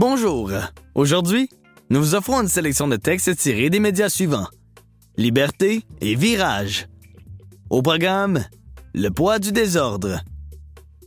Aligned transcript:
Bonjour. 0.00 0.52
Aujourd'hui, 0.94 1.50
nous 1.90 1.98
vous 1.98 2.14
offrons 2.14 2.40
une 2.40 2.46
sélection 2.46 2.86
de 2.86 2.94
textes 2.94 3.36
tirés 3.36 3.68
des 3.68 3.80
médias 3.80 4.08
suivants. 4.08 4.46
Liberté 5.16 5.82
et 6.00 6.14
Virage. 6.14 6.86
Au 7.68 7.82
programme, 7.82 8.44
Le 8.94 9.08
poids 9.08 9.40
du 9.40 9.50
désordre. 9.50 10.20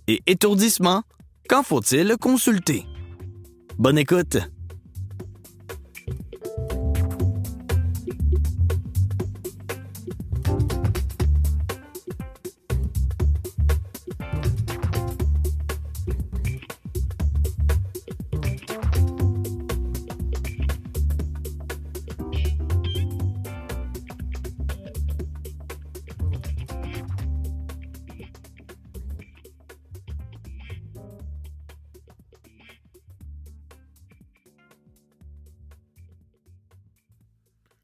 Et 0.09 0.21
étourdissement, 0.27 1.03
quand 1.47 1.63
faut-il 1.63 2.17
consulter? 2.17 2.83
Bonne 3.77 3.97
écoute. 3.97 4.39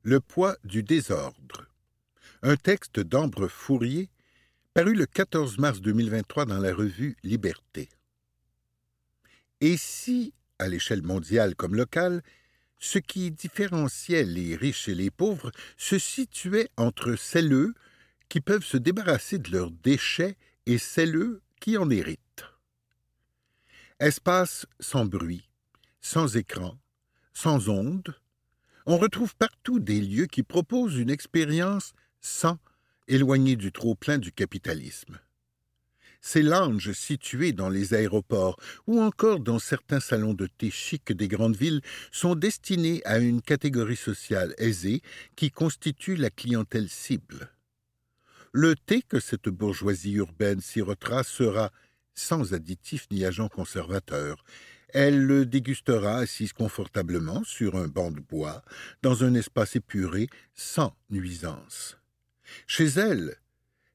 Le 0.10 0.22
poids 0.22 0.56
du 0.64 0.84
désordre. 0.84 1.68
Un 2.42 2.56
texte 2.56 3.02
d'Ambre 3.02 3.50
Fourier 3.50 4.10
paru 4.74 4.94
le 4.96 5.06
14 5.06 5.58
mars 5.58 5.82
2023 5.82 6.46
dans 6.46 6.60
la 6.60 6.74
revue 6.74 7.18
Liberté. 7.24 7.90
Et 9.60 9.76
si, 9.76 10.34
à 10.60 10.70
l'échelle 10.70 11.02
mondiale 11.02 11.56
comme 11.56 11.76
locale, 11.76 12.24
ce 12.80 13.00
qui 13.00 13.32
différenciait 13.32 14.24
les 14.24 14.56
riches 14.56 14.88
et 14.88 14.96
les 14.96 15.12
pauvres 15.12 15.52
se 15.76 16.00
situait 16.00 16.70
entre 16.78 17.18
celles 17.18 17.74
qui 18.30 18.40
peuvent 18.40 18.64
se 18.64 18.78
débarrasser 18.78 19.40
de 19.40 19.52
leurs 19.52 19.72
déchets 19.72 20.38
et 20.68 20.78
celles 20.78 21.42
qui 21.60 21.76
en 21.76 21.90
héritent? 21.90 22.46
Espace 24.00 24.68
sans 24.80 25.06
bruit, 25.06 25.50
sans 26.00 26.38
écran, 26.38 26.80
sans 27.34 27.68
ondes, 27.68 28.16
on 28.88 28.98
retrouve 28.98 29.36
partout 29.36 29.80
des 29.80 30.00
lieux 30.00 30.28
qui 30.28 30.44
proposent 30.44 30.96
une 30.96 31.10
expérience 31.10 31.92
sans 32.22 32.58
éloignée 33.10 33.58
du 33.58 33.74
trop-plein 33.74 34.18
du 34.18 34.32
capitalisme. 34.32 35.20
Ces 36.22 36.42
lounges 36.42 36.94
situés 36.94 37.52
dans 37.52 37.68
les 37.68 37.94
aéroports 37.94 38.58
ou 38.88 39.02
encore 39.02 39.42
dans 39.42 39.60
certains 39.60 40.00
salons 40.00 40.34
de 40.34 40.48
thé 40.48 40.72
chics 40.72 41.12
des 41.12 41.28
grandes 41.28 41.58
villes 41.58 41.82
sont 42.12 42.36
destinés 42.36 43.02
à 43.06 43.20
une 43.20 43.42
catégorie 43.42 43.98
sociale 43.98 44.56
aisée 44.58 45.02
qui 45.36 45.52
constitue 45.52 46.16
la 46.16 46.30
clientèle 46.30 46.90
cible. 46.90 47.52
Le 48.54 48.76
thé 48.76 49.02
que 49.02 49.20
cette 49.20 49.50
bourgeoisie 49.50 50.14
urbaine 50.14 50.62
s'y 50.62 50.82
retrace 50.82 51.28
sera 51.28 51.72
sans 52.16 52.54
additifs 52.54 53.08
ni 53.12 53.26
agents 53.26 53.50
conservateurs, 53.50 54.44
elle 54.90 55.26
le 55.26 55.46
dégustera 55.46 56.18
assise 56.18 56.54
confortablement 56.54 57.44
sur 57.44 57.76
un 57.76 57.88
banc 57.88 58.12
de 58.12 58.20
bois, 58.20 58.64
dans 59.02 59.24
un 59.24 59.34
espace 59.34 59.76
épuré, 59.76 60.28
sans 60.54 60.96
nuisance. 61.10 61.98
Chez 62.66 62.86
elle, 62.86 63.36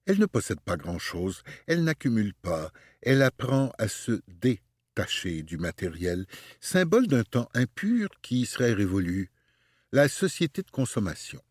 elle 0.06 0.18
ne 0.18 0.26
possède 0.26 0.60
pas 0.60 0.76
grand-chose, 0.76 1.42
elle 1.66 1.84
n'accumule 1.84 2.34
pas, 2.34 2.72
elle 3.00 3.22
apprend 3.22 3.72
à 3.78 3.88
se 3.88 4.20
détacher 4.28 5.42
du 5.42 5.56
matériel, 5.58 6.26
symbole 6.60 7.06
d'un 7.06 7.24
temps 7.24 7.48
impur 7.54 8.08
qui 8.20 8.46
serait 8.46 8.74
révolu, 8.74 9.30
la 9.92 10.08
société 10.08 10.62
de 10.62 10.70
consommation. 10.70 11.42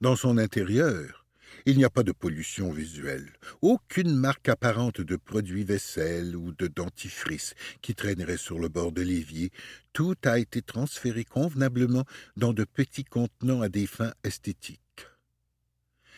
Dans 0.00 0.16
son 0.16 0.38
intérieur, 0.38 1.23
il 1.66 1.76
n'y 1.76 1.84
a 1.84 1.90
pas 1.90 2.02
de 2.02 2.12
pollution 2.12 2.72
visuelle, 2.72 3.32
aucune 3.62 4.14
marque 4.14 4.48
apparente 4.48 5.00
de 5.00 5.16
produits 5.16 5.64
vaisselle 5.64 6.36
ou 6.36 6.52
de 6.52 6.66
dentifrice 6.66 7.54
qui 7.82 7.94
traînerait 7.94 8.36
sur 8.36 8.58
le 8.58 8.68
bord 8.68 8.92
de 8.92 9.02
l'évier. 9.02 9.50
Tout 9.92 10.16
a 10.24 10.38
été 10.38 10.62
transféré 10.62 11.24
convenablement 11.24 12.04
dans 12.36 12.52
de 12.52 12.64
petits 12.64 13.04
contenants 13.04 13.62
à 13.62 13.68
des 13.68 13.86
fins 13.86 14.12
esthétiques. 14.24 14.80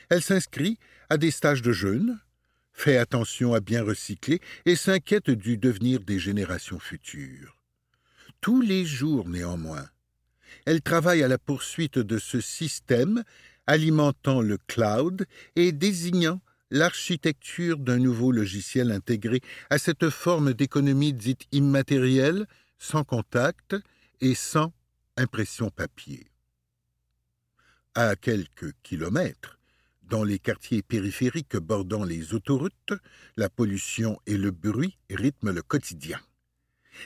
Elle 0.08 0.22
s'inscrit 0.22 0.78
à 1.10 1.19
des 1.19 1.30
stages 1.30 1.62
de 1.62 1.72
jeûne, 1.72 2.20
fait 2.72 2.97
attention 2.97 3.54
à 3.54 3.60
bien 3.60 3.82
recycler 3.82 4.41
et 4.66 4.76
s'inquiète 4.76 5.30
du 5.30 5.56
devenir 5.56 6.00
des 6.00 6.18
générations 6.18 6.78
futures. 6.78 7.56
Tous 8.41 8.60
les 8.60 8.84
jours, 8.84 9.28
néanmoins, 9.28 9.88
elle 10.66 10.82
travaille 10.82 11.22
à 11.22 11.28
la 11.28 11.38
poursuite 11.38 11.98
de 11.98 12.18
ce 12.18 12.41
système 12.41 13.24
alimentant 13.66 14.41
le 14.41 14.59
cloud 14.66 15.27
et 15.56 15.72
désignant 15.72 16.41
l'architecture 16.71 17.78
d'un 17.78 17.99
nouveau 17.99 18.32
logiciel 18.32 18.91
intégré 18.91 19.41
à 19.71 19.78
cette 19.78 20.10
forme 20.10 20.53
d'économie 20.53 21.12
dite 21.12 21.47
immatérielle, 21.53 22.47
sans 22.78 23.04
contact 23.04 23.77
et 24.21 24.34
sans 24.34 24.72
impression 25.16 25.71
papier. 25.71 26.27
À 27.94 28.16
quelques 28.16 28.72
kilomètres, 28.82 29.59
dans 30.03 30.22
les 30.22 30.38
quartiers 30.38 30.83
périphériques 30.83 31.56
bordant 31.56 32.04
les 32.04 32.34
autoroutes, 32.34 32.93
la 33.37 33.48
pollution 33.48 34.21
et 34.27 34.37
le 34.37 34.50
bruit 34.50 34.98
rythment 35.10 35.50
le 35.50 35.62
quotidien. 35.62 36.21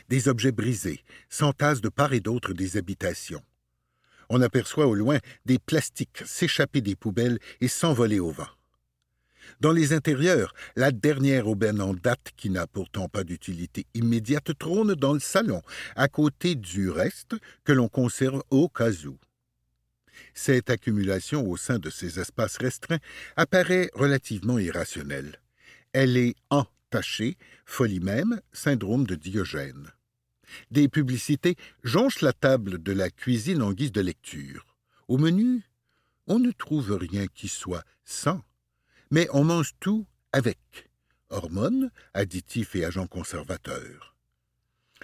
Des 0.09 0.29
objets 0.29 0.53
brisés 0.53 1.05
s'entassent 1.29 1.81
de 1.81 1.89
part 1.89 2.13
et 2.13 2.21
d'autre 2.21 2.53
des 2.53 2.77
habitations. 2.77 3.43
On 4.31 4.41
aperçoit 4.43 4.87
au 4.87 4.95
loin 4.95 5.19
des 5.45 5.59
plastiques 5.59 6.23
s'échapper 6.25 6.81
des 6.81 6.95
poubelles 6.95 7.41
et 7.61 7.67
s'envoler 7.67 8.21
au 8.21 8.31
vent. 8.31 8.49
Dans 9.59 9.73
les 9.73 9.93
intérieurs, 9.93 10.55
la 10.77 10.93
dernière 10.93 11.49
aubaine 11.49 11.81
en 11.81 11.95
date, 11.95 12.31
qui 12.37 12.49
n'a 12.49 12.69
pourtant 12.69 13.09
pas 13.09 13.25
d'utilité 13.25 13.87
immédiate, 13.95 14.57
trône 14.57 14.95
dans 14.95 15.15
le 15.15 15.21
salon, 15.21 15.63
à 15.97 16.07
côté 16.07 16.55
du 16.55 16.89
reste 16.89 17.35
que 17.65 17.73
l'on 17.73 17.89
conserve 17.89 18.43
au 18.51 18.69
cas 18.69 18.93
où. 19.05 19.19
Cette 20.33 20.71
accumulation 20.71 21.49
au 21.49 21.57
sein 21.57 21.81
de 21.81 21.91
ces 21.91 22.21
espaces 22.21 22.59
restreints 22.59 23.01
apparaît 23.37 23.91
relativement 23.95 24.61
irrationnelle. 24.61 25.41
Elle 25.93 26.17
est 26.17 26.37
entachée, 26.51 27.37
folie 27.65 28.01
même, 28.01 28.41
syndrome 28.53 29.07
de 29.07 29.17
Diogène. 29.17 29.91
Des 30.71 30.89
publicités 30.89 31.57
jonchent 31.83 32.23
la 32.23 32.33
table 32.33 32.83
de 32.83 32.93
la 32.93 33.11
cuisine 33.11 33.63
en 33.63 33.73
guise 33.73 33.93
de 33.93 34.01
lecture. 34.01 34.77
Au 35.09 35.19
menu, 35.19 35.63
on 36.27 36.39
ne 36.39 36.53
trouve 36.53 36.93
rien 36.93 37.27
qui 37.27 37.49
soit 37.49 37.85
sans, 38.05 38.41
mais 39.11 39.29
on 39.33 39.45
mange 39.45 39.73
tout 39.81 40.07
avec 40.33 40.59
hormones, 41.31 41.91
additifs 42.15 42.75
et 42.75 42.85
agents 42.85 43.07
conservateurs. 43.07 44.15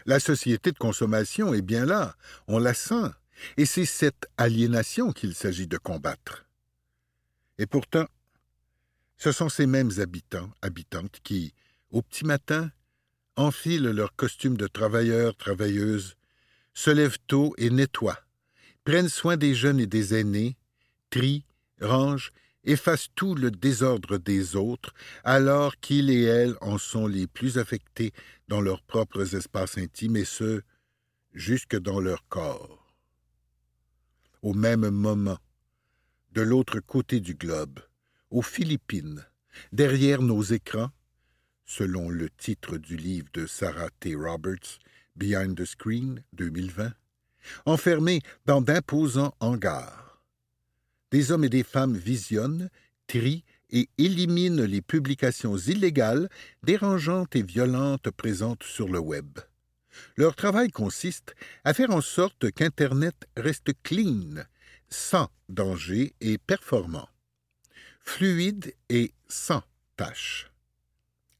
La 0.04 0.20
société 0.20 0.72
de 0.72 0.78
consommation 0.78 1.54
est 1.54 1.62
bien 1.62 1.86
là, 1.86 2.16
on 2.48 2.58
la 2.58 2.74
sent, 2.74 3.10
et 3.56 3.66
c'est 3.66 3.86
cette 3.86 4.28
aliénation 4.36 5.12
qu'il 5.12 5.34
s'agit 5.34 5.66
de 5.66 5.78
combattre. 5.78 6.46
Et 7.58 7.66
pourtant, 7.66 8.06
ce 9.16 9.32
sont 9.32 9.48
ces 9.48 9.66
mêmes 9.66 9.92
habitants, 9.98 10.50
habitantes 10.62 11.20
qui, 11.22 11.54
au 11.90 12.02
petit 12.02 12.24
matin, 12.24 12.70
enfilent 13.36 13.90
leurs 13.90 14.16
costumes 14.16 14.56
de 14.56 14.66
travailleurs, 14.66 15.36
travailleuses, 15.36 16.16
se 16.74 16.90
lèvent 16.90 17.18
tôt 17.26 17.54
et 17.58 17.70
nettoient, 17.70 18.20
prennent 18.84 19.08
soin 19.08 19.36
des 19.36 19.54
jeunes 19.54 19.80
et 19.80 19.86
des 19.86 20.14
aînés, 20.14 20.56
trient, 21.10 21.44
rangent, 21.80 22.32
effacent 22.64 23.08
tout 23.14 23.34
le 23.34 23.50
désordre 23.50 24.18
des 24.18 24.56
autres, 24.56 24.92
alors 25.24 25.76
qu'ils 25.78 26.10
et 26.10 26.22
elles 26.22 26.56
en 26.60 26.78
sont 26.78 27.06
les 27.06 27.26
plus 27.26 27.58
affectés 27.58 28.12
dans 28.48 28.60
leurs 28.60 28.82
propres 28.82 29.34
espaces 29.34 29.78
intimes, 29.78 30.16
et 30.16 30.24
ce, 30.24 30.62
jusque 31.32 31.76
dans 31.76 32.00
leur 32.00 32.26
corps. 32.28 32.92
Au 34.42 34.52
même 34.52 34.88
moment, 34.90 35.38
de 36.32 36.42
l'autre 36.42 36.80
côté 36.80 37.20
du 37.20 37.34
globe, 37.34 37.80
aux 38.30 38.42
Philippines, 38.42 39.24
derrière 39.72 40.22
nos 40.22 40.42
écrans, 40.42 40.90
selon 41.66 42.08
le 42.08 42.30
titre 42.30 42.78
du 42.78 42.96
livre 42.96 43.28
de 43.34 43.46
Sarah 43.46 43.90
T. 44.00 44.14
Roberts, 44.14 44.78
Behind 45.16 45.56
the 45.56 45.64
Screen 45.64 46.22
2020, 46.32 46.92
enfermés 47.66 48.22
dans 48.46 48.60
d'imposants 48.60 49.34
hangars. 49.40 50.22
Des 51.10 51.32
hommes 51.32 51.44
et 51.44 51.48
des 51.48 51.64
femmes 51.64 51.96
visionnent, 51.96 52.70
trient 53.06 53.44
et 53.70 53.88
éliminent 53.98 54.64
les 54.64 54.80
publications 54.82 55.56
illégales, 55.56 56.28
dérangeantes 56.62 57.34
et 57.34 57.42
violentes 57.42 58.10
présentes 58.10 58.62
sur 58.62 58.88
le 58.88 59.00
web. 59.00 59.38
Leur 60.16 60.36
travail 60.36 60.70
consiste 60.70 61.34
à 61.64 61.74
faire 61.74 61.90
en 61.90 62.00
sorte 62.00 62.50
qu'Internet 62.52 63.16
reste 63.36 63.72
clean, 63.82 64.44
sans 64.88 65.28
danger 65.48 66.14
et 66.20 66.38
performant, 66.38 67.08
fluide 68.00 68.74
et 68.88 69.12
sans 69.28 69.62
tâches 69.96 70.50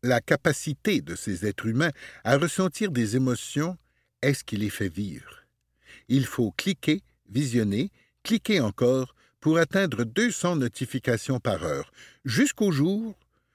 la 0.06 0.20
capacité 0.20 1.00
de 1.00 1.14
ces 1.14 1.46
êtres 1.46 1.66
humains 1.66 1.92
à 2.24 2.36
ressentir 2.36 2.90
des 2.90 3.16
émotions 3.16 3.76
est-ce 4.22 4.44
qui 4.44 4.56
les 4.56 4.70
fait 4.70 4.88
vivre? 4.88 5.44
Il 6.08 6.26
faut 6.26 6.52
cliquer, 6.52 7.02
visionner, 7.28 7.90
cliquer 8.22 8.60
encore 8.60 9.14
pour 9.40 9.58
atteindre 9.58 10.04
200 10.04 10.56
notifications 10.56 11.38
par 11.38 11.62
heure, 11.64 11.92
jusqu'au 12.24 12.72
jour 12.72 13.14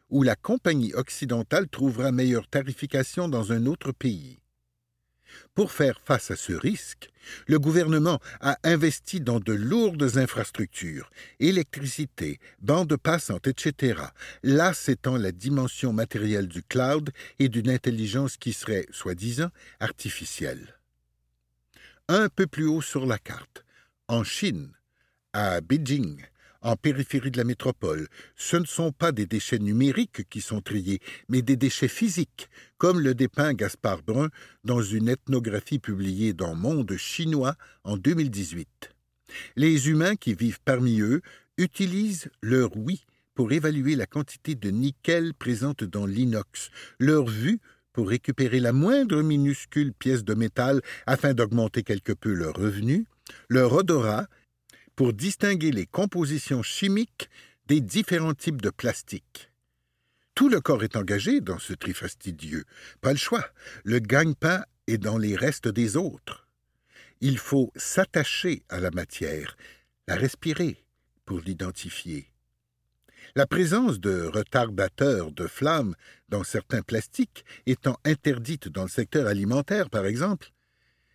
où 0.10 0.24
la 0.24 0.36
compagnie 0.36 0.94
occidentale 0.94 1.68
trouvera 1.68 2.12
meilleure 2.12 2.48
tarification 2.48 3.28
dans 3.28 3.52
un 3.52 3.66
autre 3.66 3.92
pays. 3.92 4.41
Pour 5.54 5.72
faire 5.72 6.00
face 6.04 6.32
à 6.32 6.36
ce 6.36 6.54
risque, 6.54 7.10
le 7.48 7.60
gouvernement 7.60 8.20
a 8.40 8.58
investi 8.64 9.20
dans 9.20 9.40
de 9.40 9.54
lourdes 9.54 10.18
infrastructures, 10.18 11.12
électricité, 11.40 12.40
bandes 12.60 12.98
passantes, 12.98 13.48
etc. 13.48 14.02
Là 14.44 14.74
s'étend 14.74 15.18
la 15.18 15.32
dimension 15.32 15.94
matérielle 15.94 16.48
du 16.48 16.64
cloud 16.64 17.12
et 17.40 17.50
d'une 17.50 17.70
intelligence 17.70 18.38
qui 18.38 18.54
serait, 18.54 18.88
soi-disant, 18.92 19.50
artificielle. 19.80 20.80
Un 22.08 22.30
peu 22.30 22.48
plus 22.48 22.66
haut 22.66 22.82
sur 22.82 23.06
la 23.06 23.18
carte, 23.18 23.64
en 24.08 24.24
Chine, 24.24 24.72
à 25.34 25.62
Beijing, 25.62 26.26
en 26.62 26.76
périphérie 26.76 27.32
de 27.32 27.38
la 27.38 27.44
métropole, 27.44 28.08
ce 28.36 28.58
ne 28.58 28.66
sont 28.66 28.92
pas 28.92 29.12
des 29.12 29.26
déchets 29.26 29.60
numériques 29.60 30.28
qui 30.30 30.42
sont 30.42 30.62
triés, 30.62 31.00
mais 31.30 31.42
des 31.42 31.56
déchets 31.56 31.88
physiques, 31.88 32.50
comme 32.78 33.00
le 33.00 33.16
dépeint 33.16 33.54
Gaspard 33.54 34.04
Brun 34.04 34.30
dans 34.64 34.82
une 34.82 35.10
ethnographie 35.10 35.80
publiée 35.80 36.34
dans 36.34 36.56
Monde 36.56 36.96
chinois 36.98 37.56
en 37.84 37.98
2018. 37.98 38.92
Les 39.56 39.90
humains 39.90 40.16
qui 40.16 40.34
vivent 40.34 40.62
parmi 40.64 41.00
eux 41.02 41.22
utilisent 41.58 42.30
leur 42.42 42.76
oui 42.76 43.06
pour 43.34 43.52
évaluer 43.52 43.96
la 43.96 44.06
quantité 44.06 44.56
de 44.56 44.70
nickel 44.70 45.34
présente 45.34 45.84
dans 45.84 46.06
l'inox, 46.06 46.70
leur 47.00 47.26
vue 47.26 47.60
pour 47.94 48.10
récupérer 48.10 48.60
la 48.60 48.74
moindre 48.74 49.22
minuscule 49.22 49.94
pièce 49.94 50.24
de 50.24 50.34
métal 50.34 50.82
afin 51.08 51.34
d'augmenter 51.34 51.84
quelque 51.84 52.14
peu 52.14 52.34
leur 52.34 52.56
revenu, 52.56 53.06
leur 53.50 53.74
odorat 53.74 54.28
pour 55.02 55.14
distinguer 55.14 55.72
les 55.72 55.88
compositions 55.88 56.62
chimiques 56.62 57.28
des 57.66 57.82
différents 57.82 58.36
types 58.36 58.62
de 58.62 58.70
plastique. 58.70 59.50
Tout 60.36 60.48
le 60.48 60.62
corps 60.62 60.84
est 60.84 60.96
engagé 60.96 61.42
dans 61.42 61.58
ce 61.58 61.74
tri 61.74 61.92
fastidieux. 61.92 62.66
Pas 63.02 63.10
le 63.10 63.18
choix. 63.18 63.44
Le 63.84 63.98
gagne-pain 63.98 64.64
est 64.86 65.00
dans 65.00 65.18
les 65.18 65.36
restes 65.36 65.68
des 65.68 65.98
autres. 65.98 66.48
Il 67.20 67.40
faut 67.40 67.72
s'attacher 67.76 68.62
à 68.70 68.80
la 68.80 68.92
matière, 68.92 69.58
la 70.08 70.14
respirer 70.14 70.86
pour 71.26 71.40
l'identifier. 71.40 72.32
La 73.34 73.48
présence 73.48 74.00
de 74.00 74.28
retardateurs 74.28 75.32
de 75.32 75.48
flammes 75.48 75.96
dans 76.30 76.44
certains 76.44 76.84
plastiques 76.84 77.44
étant 77.66 77.98
interdite 78.06 78.68
dans 78.68 78.84
le 78.84 78.88
secteur 78.88 79.26
alimentaire, 79.26 79.90
par 79.90 80.06
exemple, 80.06 80.52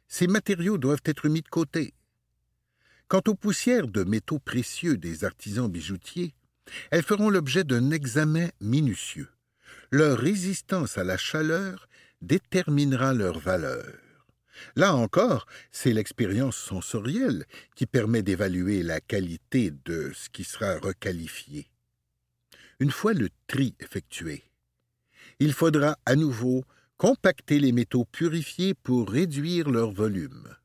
ces 0.08 0.26
matériaux 0.26 0.76
doivent 0.76 1.06
être 1.06 1.28
mis 1.28 1.42
de 1.42 1.48
côté. 1.48 1.94
Quant 3.08 3.22
aux 3.28 3.36
poussières 3.36 3.86
de 3.86 4.02
métaux 4.02 4.40
précieux 4.40 4.96
des 4.96 5.24
artisans 5.24 5.70
bijoutiers, 5.70 6.34
elles 6.90 7.04
feront 7.04 7.30
l'objet 7.30 7.62
d'un 7.62 7.92
examen 7.92 8.48
minutieux. 8.60 9.28
Leur 9.92 10.18
résistance 10.18 10.98
à 10.98 11.04
la 11.04 11.16
chaleur 11.16 11.88
déterminera 12.20 13.14
leur 13.14 13.38
valeur. 13.38 13.86
Là 14.74 14.96
encore, 14.96 15.46
c'est 15.70 15.92
l'expérience 15.92 16.56
sensorielle 16.56 17.44
qui 17.76 17.86
permet 17.86 18.22
d'évaluer 18.22 18.82
la 18.82 19.00
qualité 19.00 19.72
de 19.84 20.10
ce 20.12 20.28
qui 20.28 20.42
sera 20.42 20.76
requalifié. 20.76 21.70
Une 22.80 22.90
fois 22.90 23.12
le 23.12 23.28
tri 23.46 23.76
effectué, 23.78 24.42
il 25.38 25.52
faudra 25.52 25.96
à 26.06 26.16
nouveau 26.16 26.64
compacter 26.96 27.60
les 27.60 27.70
métaux 27.70 28.04
purifiés 28.04 28.74
pour 28.74 29.08
réduire 29.08 29.70
leur 29.70 29.92
volume 29.92 30.56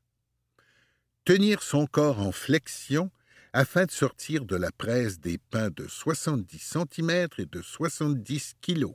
tenir 1.24 1.62
son 1.62 1.86
corps 1.86 2.20
en 2.20 2.32
flexion 2.32 3.10
afin 3.52 3.84
de 3.84 3.90
sortir 3.90 4.44
de 4.44 4.56
la 4.56 4.72
presse 4.72 5.20
des 5.20 5.38
pains 5.38 5.70
de 5.70 5.86
70 5.86 6.58
cm 6.58 7.28
et 7.38 7.46
de 7.46 7.62
70 7.62 8.54
kg. 8.60 8.86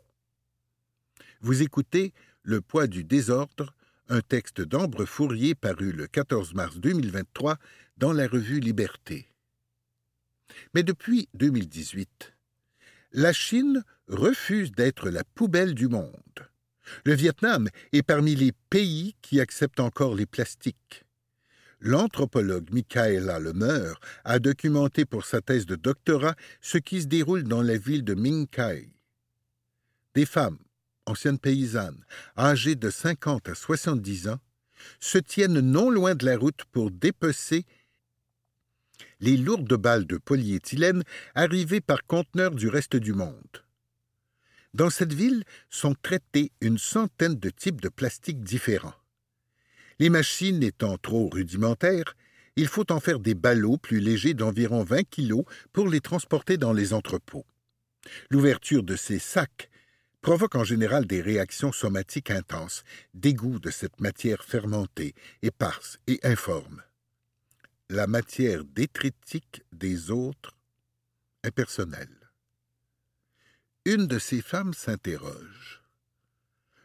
Vous 1.41 1.62
écoutez 1.62 2.13
Le 2.44 2.62
poids 2.62 2.88
du 2.88 3.03
désordre, 3.03 3.74
un 4.09 4.21
texte 4.21 4.62
d'Ambre 4.62 5.06
Fourier 5.06 5.56
paru 5.56 5.91
le 5.91 6.07
14 6.07 6.53
mars 6.53 6.77
2023 6.77 7.57
dans 7.97 8.13
la 8.13 8.27
revue 8.27 8.59
Liberté. 8.59 9.29
Mais 10.74 10.83
depuis 10.83 11.29
2018, 11.33 12.33
la 13.12 13.33
Chine 13.33 13.83
refuse 14.07 14.71
d'être 14.71 15.09
la 15.09 15.24
poubelle 15.24 15.75
du 15.75 15.88
monde. 15.88 16.12
Le 17.06 17.13
Vietnam 17.13 17.69
est 17.91 18.03
parmi 18.03 18.35
les 18.35 18.53
pays 18.69 19.15
qui 19.21 19.39
acceptent 19.39 19.81
encore 19.81 20.15
les 20.15 20.25
plastiques 20.25 21.06
l'anthropologue 21.79 22.71
Michaela 22.71 23.39
Lemeur 23.39 24.00
a 24.24 24.39
documenté 24.39 25.06
pour 25.06 25.25
sa 25.25 25.41
thèse 25.41 25.65
de 25.65 25.75
doctorat 25.75 26.35
ce 26.62 26.77
qui 26.77 27.01
se 27.01 27.07
déroule 27.07 27.44
dans 27.44 27.62
la 27.62 27.77
ville 27.77 28.03
de 28.03 28.13
Minkai. 28.13 28.89
Des 30.15 30.25
femmes, 30.25 30.59
anciennes 31.06 31.39
paysannes, 31.39 32.03
âgées 32.38 32.75
de 32.75 32.89
50 32.89 33.50
à 33.50 33.56
70 33.56 34.29
ans, 34.29 34.39
se 35.00 35.18
tiennent 35.18 35.59
non 35.59 35.89
loin 35.89 36.15
de 36.15 36.25
la 36.25 36.38
route 36.38 36.63
pour 36.71 36.91
dépecer 36.91 37.65
les 39.19 39.38
lourdes 39.38 39.74
balles 39.75 40.06
de 40.06 40.18
polyéthylène 40.18 41.03
arrivées 41.35 41.81
par 41.81 42.06
conteneurs 42.06 42.56
du 42.56 42.68
reste 42.68 42.95
du 42.95 43.13
monde. 43.13 43.63
Dans 44.74 44.89
cette 44.89 45.13
ville 45.13 45.44
sont 45.69 45.95
traités 45.95 46.51
une 46.62 46.77
centaine 46.77 47.35
de 47.35 47.50
types 47.50 47.81
de 47.81 47.89
plastiques 47.89 48.43
différents. 48.43 48.93
Les 50.00 50.10
machines 50.10 50.62
étant 50.63 50.98
trop 50.98 51.30
rudimentaires, 51.30 52.16
il 52.56 52.68
faut 52.68 52.92
en 52.92 53.00
faire 53.00 53.20
des 53.20 53.36
ballots 53.36 53.77
plus 53.77 54.00
légers 54.00 54.34
d'environ 54.34 54.84
20 54.84 55.04
kg 55.04 55.44
pour 55.74 55.88
les 55.88 56.01
transporter 56.01 56.58
dans 56.58 56.74
les 56.74 56.94
entrepôts. 56.94 57.46
L'ouverture 58.30 58.84
de 58.84 58.96
ces 58.96 59.20
sacs 59.20 59.70
provoque 60.22 60.56
en 60.56 60.63
général 60.63 61.06
des 61.06 61.22
réactions 61.22 61.72
somatiques 61.72 62.32
intenses, 62.32 62.84
dégoût 63.13 63.60
de 63.60 63.70
cette 63.70 64.00
matière 64.00 64.44
fermentée, 64.44 65.13
éparse 65.42 66.00
et 66.08 66.20
informe. 66.24 66.84
La 67.89 68.08
matière 68.08 68.66
détritique 68.66 69.63
des 69.72 70.12
autres 70.12 70.58
est. 71.44 71.56
Une 73.86 74.08
de 74.08 74.20
ces 74.20 74.42
femmes 74.42 74.74
s'interroge. 74.74 75.82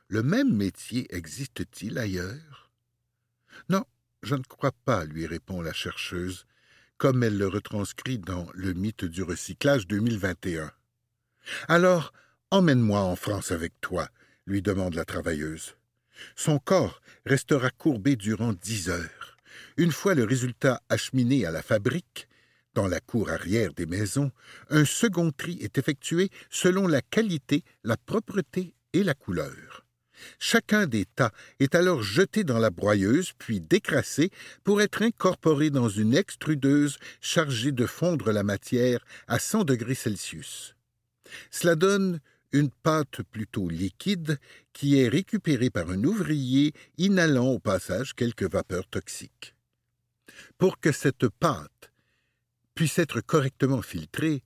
Le 0.06 0.22
même 0.22 0.54
métier 0.54 1.12
existe-t-il 1.12 1.98
ailleurs? 1.98 2.61
Non, 3.68 3.84
je 4.22 4.34
ne 4.34 4.42
crois 4.42 4.72
pas, 4.84 5.04
lui 5.04 5.26
répond 5.26 5.60
la 5.62 5.72
chercheuse, 5.72 6.46
comme 6.98 7.22
elle 7.22 7.38
le 7.38 7.48
retranscrit 7.48 8.18
dans 8.18 8.46
Le 8.54 8.72
mythe 8.72 9.04
du 9.04 9.22
recyclage 9.22 9.86
2021. 9.86 10.70
Alors, 11.68 12.12
emmène-moi 12.50 13.00
en 13.00 13.16
France 13.16 13.50
avec 13.50 13.72
toi, 13.80 14.08
lui 14.46 14.62
demande 14.62 14.94
la 14.94 15.04
travailleuse. 15.04 15.76
Son 16.36 16.58
corps 16.58 17.00
restera 17.26 17.70
courbé 17.70 18.16
durant 18.16 18.52
dix 18.52 18.88
heures. 18.88 19.36
Une 19.76 19.92
fois 19.92 20.14
le 20.14 20.24
résultat 20.24 20.80
acheminé 20.88 21.46
à 21.46 21.50
la 21.50 21.62
fabrique, 21.62 22.28
dans 22.74 22.88
la 22.88 23.00
cour 23.00 23.30
arrière 23.30 23.74
des 23.74 23.86
maisons, 23.86 24.30
un 24.70 24.84
second 24.84 25.30
tri 25.30 25.58
est 25.60 25.78
effectué 25.78 26.30
selon 26.50 26.86
la 26.86 27.02
qualité, 27.02 27.64
la 27.84 27.96
propreté 27.96 28.74
et 28.92 29.02
la 29.02 29.14
couleur. 29.14 29.81
Chacun 30.38 30.86
des 30.86 31.04
tas 31.04 31.32
est 31.58 31.74
alors 31.74 32.02
jeté 32.02 32.44
dans 32.44 32.58
la 32.58 32.70
broyeuse, 32.70 33.32
puis 33.38 33.60
décrassé 33.60 34.30
pour 34.64 34.82
être 34.82 35.02
incorporé 35.02 35.70
dans 35.70 35.88
une 35.88 36.14
extrudeuse 36.14 36.98
chargée 37.20 37.72
de 37.72 37.86
fondre 37.86 38.32
la 38.32 38.42
matière 38.42 39.04
à 39.26 39.38
100 39.38 39.64
degrés 39.64 39.94
Celsius. 39.94 40.74
Cela 41.50 41.76
donne 41.76 42.20
une 42.52 42.70
pâte 42.70 43.22
plutôt 43.30 43.68
liquide 43.68 44.38
qui 44.72 45.00
est 45.00 45.08
récupérée 45.08 45.70
par 45.70 45.90
un 45.90 46.04
ouvrier 46.04 46.74
inhalant 46.98 47.48
au 47.48 47.58
passage 47.58 48.14
quelques 48.14 48.50
vapeurs 48.50 48.86
toxiques. 48.86 49.54
Pour 50.58 50.78
que 50.78 50.92
cette 50.92 51.28
pâte 51.28 51.92
puisse 52.74 52.98
être 52.98 53.20
correctement 53.20 53.82
filtrée, 53.82 54.42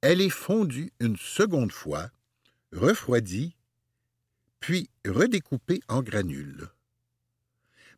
elle 0.00 0.20
est 0.20 0.30
fondue 0.30 0.92
une 1.00 1.16
seconde 1.16 1.72
fois, 1.72 2.10
refroidie 2.72 3.56
puis 4.60 4.88
redécoupé 5.06 5.80
en 5.88 6.02
granules. 6.02 6.68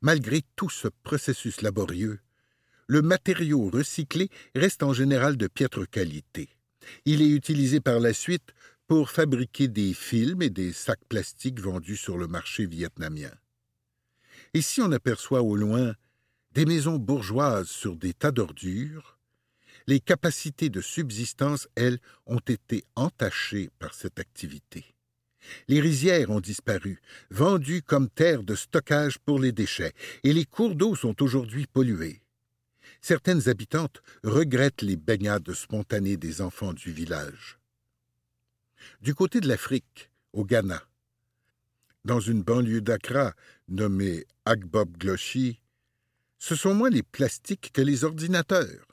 Malgré 0.00 0.42
tout 0.56 0.70
ce 0.70 0.88
processus 0.88 1.60
laborieux, 1.60 2.20
le 2.86 3.02
matériau 3.02 3.68
recyclé 3.68 4.30
reste 4.54 4.82
en 4.82 4.92
général 4.92 5.36
de 5.36 5.46
piètre 5.46 5.88
qualité. 5.88 6.48
Il 7.04 7.22
est 7.22 7.30
utilisé 7.30 7.80
par 7.80 8.00
la 8.00 8.12
suite 8.12 8.54
pour 8.86 9.10
fabriquer 9.10 9.68
des 9.68 9.94
films 9.94 10.42
et 10.42 10.50
des 10.50 10.72
sacs 10.72 11.04
plastiques 11.08 11.60
vendus 11.60 11.96
sur 11.96 12.18
le 12.18 12.26
marché 12.26 12.66
vietnamien. 12.66 13.30
Ici 14.54 14.80
on 14.82 14.92
aperçoit 14.92 15.42
au 15.42 15.56
loin 15.56 15.94
des 16.52 16.66
maisons 16.66 16.98
bourgeoises 16.98 17.70
sur 17.70 17.96
des 17.96 18.12
tas 18.12 18.32
d'ordures. 18.32 19.18
Les 19.86 20.00
capacités 20.00 20.68
de 20.68 20.80
subsistance, 20.80 21.68
elles, 21.74 21.98
ont 22.26 22.40
été 22.40 22.84
entachées 22.94 23.70
par 23.78 23.94
cette 23.94 24.18
activité. 24.18 24.91
Les 25.68 25.80
rizières 25.80 26.30
ont 26.30 26.40
disparu, 26.40 27.00
vendues 27.30 27.82
comme 27.82 28.08
terre 28.08 28.42
de 28.42 28.54
stockage 28.54 29.18
pour 29.18 29.38
les 29.38 29.52
déchets, 29.52 29.92
et 30.24 30.32
les 30.32 30.44
cours 30.44 30.74
d'eau 30.74 30.94
sont 30.94 31.22
aujourd'hui 31.22 31.66
pollués. 31.66 32.22
Certaines 33.00 33.48
habitantes 33.48 34.02
regrettent 34.22 34.82
les 34.82 34.96
baignades 34.96 35.52
spontanées 35.52 36.16
des 36.16 36.40
enfants 36.40 36.72
du 36.72 36.92
village. 36.92 37.58
Du 39.00 39.14
côté 39.14 39.40
de 39.40 39.48
l'Afrique, 39.48 40.10
au 40.32 40.44
Ghana, 40.44 40.82
dans 42.04 42.20
une 42.20 42.42
banlieue 42.42 42.80
d'Accra 42.80 43.32
nommée 43.68 44.24
Agbob 44.44 44.96
Gloshi, 44.96 45.60
ce 46.38 46.56
sont 46.56 46.74
moins 46.74 46.90
les 46.90 47.04
plastiques 47.04 47.70
que 47.72 47.82
les 47.82 48.04
ordinateurs. 48.04 48.86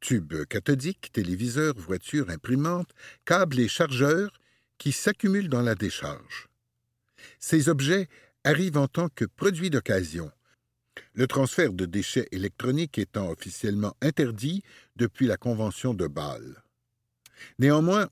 Tubes 0.00 0.46
cathodiques, 0.46 1.12
téléviseurs, 1.12 1.76
voitures, 1.76 2.30
imprimantes, 2.30 2.90
câbles 3.24 3.60
et 3.60 3.68
chargeurs 3.68 4.32
qui 4.78 4.92
s'accumulent 4.92 5.48
dans 5.48 5.62
la 5.62 5.74
décharge. 5.74 6.48
Ces 7.38 7.68
objets 7.68 8.08
arrivent 8.44 8.78
en 8.78 8.88
tant 8.88 9.08
que 9.08 9.24
produits 9.24 9.70
d'occasion, 9.70 10.30
le 11.14 11.26
transfert 11.26 11.72
de 11.72 11.86
déchets 11.86 12.28
électroniques 12.32 12.98
étant 12.98 13.30
officiellement 13.30 13.94
interdit 14.00 14.62
depuis 14.96 15.26
la 15.26 15.36
Convention 15.36 15.94
de 15.94 16.06
Bâle. 16.06 16.62
Néanmoins, 17.58 18.08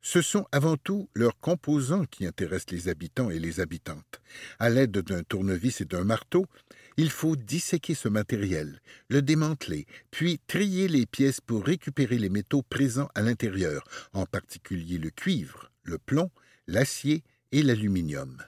ce 0.00 0.22
sont 0.22 0.46
avant 0.52 0.76
tout 0.76 1.08
leurs 1.14 1.38
composants 1.40 2.04
qui 2.04 2.26
intéressent 2.26 2.70
les 2.70 2.88
habitants 2.88 3.30
et 3.30 3.40
les 3.40 3.60
habitantes. 3.60 4.20
À 4.60 4.70
l'aide 4.70 4.92
d'un 4.92 5.24
tournevis 5.24 5.80
et 5.80 5.84
d'un 5.84 6.04
marteau, 6.04 6.46
il 6.96 7.10
faut 7.10 7.34
disséquer 7.34 7.94
ce 7.94 8.08
matériel, 8.08 8.80
le 9.08 9.20
démanteler, 9.20 9.86
puis 10.12 10.40
trier 10.46 10.86
les 10.86 11.06
pièces 11.06 11.40
pour 11.40 11.64
récupérer 11.64 12.18
les 12.18 12.28
métaux 12.28 12.62
présents 12.62 13.08
à 13.14 13.20
l'intérieur, 13.20 13.82
en 14.12 14.26
particulier 14.26 14.98
le 14.98 15.10
cuivre, 15.10 15.72
le 15.90 15.98
plomb, 15.98 16.30
l'acier 16.66 17.22
et 17.52 17.62
l'aluminium. 17.62 18.42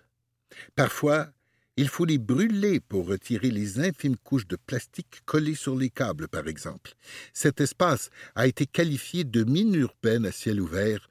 Parfois, 0.75 1.33
il 1.77 1.89
faut 1.89 2.05
les 2.05 2.19
brûler 2.19 2.81
pour 2.81 3.07
retirer 3.07 3.53
les 3.53 3.79
infimes 3.79 4.17
couches 4.17 4.49
de 4.49 4.57
plastique 4.57 5.21
collées 5.25 5.55
sur 5.55 5.77
les 5.77 5.91
câbles, 5.91 6.27
par 6.27 6.49
exemple. 6.49 6.95
Cet 7.33 7.61
espace 7.61 8.11
a 8.35 8.49
été 8.49 8.67
qualifié 8.67 9.23
de 9.23 9.45
mine 9.45 9.77
urbaine 9.77 10.27
à 10.27 10.33
ciel 10.33 10.61
ouvert, 10.61 11.09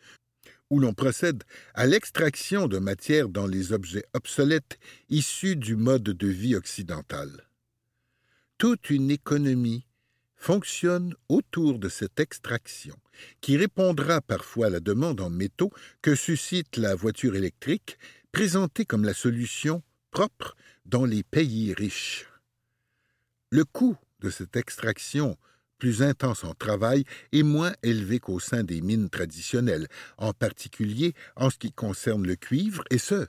où 0.70 0.82
l'on 0.82 0.94
procède 0.94 1.46
à 1.74 1.86
l'extraction 1.86 2.68
de 2.68 2.80
matière 2.80 3.30
dans 3.30 3.48
les 3.48 3.72
objets 3.72 4.04
obsolètes 4.14 4.78
issus 5.10 5.56
du 5.56 5.78
mode 5.78 6.04
de 6.04 6.28
vie 6.28 6.58
occidental. 6.58 7.48
Toute 8.58 8.90
une 8.90 9.10
économie 9.10 9.87
fonctionne 10.38 11.14
autour 11.28 11.80
de 11.80 11.90
cette 11.90 12.20
extraction, 12.20 12.96
qui 13.42 13.58
répondra 13.58 14.22
parfois 14.22 14.68
à 14.68 14.70
la 14.70 14.80
demande 14.80 15.20
en 15.20 15.30
métaux 15.30 15.72
que 16.02 16.16
suscite 16.16 16.78
la 16.78 16.96
voiture 16.96 17.36
électrique, 17.36 17.98
présentée 18.32 18.86
comme 18.86 19.04
la 19.04 19.14
solution 19.14 19.84
propre 20.12 20.56
dans 20.86 21.06
les 21.06 21.24
pays 21.24 21.74
riches. 21.74 22.28
Le 23.50 23.66
coût 23.66 23.98
de 24.20 24.30
cette 24.30 24.56
extraction 24.56 25.38
plus 25.78 26.02
intense 26.02 26.44
en 26.44 26.54
travail 26.54 27.04
et 27.32 27.44
moins 27.44 27.74
élevé 27.84 28.20
qu'au 28.20 28.40
sein 28.40 28.64
des 28.64 28.82
mines 28.82 29.10
traditionnelles, 29.10 29.88
en 30.18 30.34
particulier 30.34 31.14
en 31.36 31.50
ce 31.50 31.58
qui 31.58 31.72
concerne 31.72 32.26
le 32.26 32.36
cuivre, 32.36 32.84
et 32.90 32.98
ce, 32.98 33.28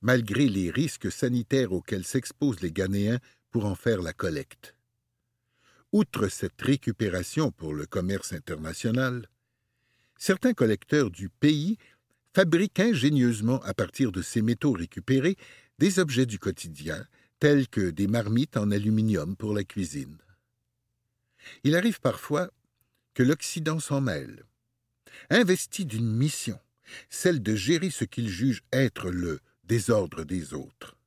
malgré 0.00 0.48
les 0.48 0.70
risques 0.70 1.10
sanitaires 1.10 1.72
auxquels 1.72 2.04
s'exposent 2.04 2.60
les 2.60 2.72
Ghanéens 2.72 3.18
pour 3.50 3.64
en 3.64 3.74
faire 3.74 4.00
la 4.00 4.12
collecte. 4.12 4.77
Outre 5.92 6.28
cette 6.28 6.60
récupération 6.60 7.50
pour 7.50 7.72
le 7.72 7.86
commerce 7.86 8.34
international, 8.34 9.26
certains 10.18 10.52
collecteurs 10.52 11.10
du 11.10 11.30
pays 11.30 11.78
fabriquent 12.34 12.80
ingénieusement 12.80 13.62
à 13.62 13.72
partir 13.72 14.12
de 14.12 14.20
ces 14.20 14.42
métaux 14.42 14.72
récupérés 14.72 15.36
des 15.78 15.98
objets 15.98 16.26
du 16.26 16.38
quotidien, 16.38 17.06
tels 17.38 17.68
que 17.68 17.88
des 17.88 18.06
marmites 18.06 18.58
en 18.58 18.70
aluminium 18.70 19.34
pour 19.34 19.54
la 19.54 19.64
cuisine. 19.64 20.18
Il 21.64 21.74
arrive 21.74 22.00
parfois 22.00 22.50
que 23.14 23.22
l'Occident 23.22 23.80
s'en 23.80 24.02
mêle. 24.02 24.44
Investi 25.30 25.86
d'une 25.86 26.10
mission, 26.10 26.58
celle 27.08 27.42
de 27.42 27.54
gérer 27.54 27.88
ce 27.88 28.04
qu'il 28.04 28.28
juge 28.28 28.62
être 28.72 29.10
le 29.10 29.40
désordre 29.64 30.24
des 30.24 30.52
autres. 30.52 30.97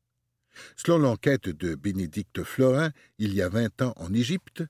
Selon 0.75 0.99
l'enquête 0.99 1.49
de 1.49 1.75
Bénédicte 1.75 2.43
Florin, 2.43 2.91
il 3.17 3.33
y 3.33 3.41
a 3.41 3.49
vingt 3.49 3.81
ans 3.81 3.93
en 3.97 4.13
Égypte, 4.13 4.63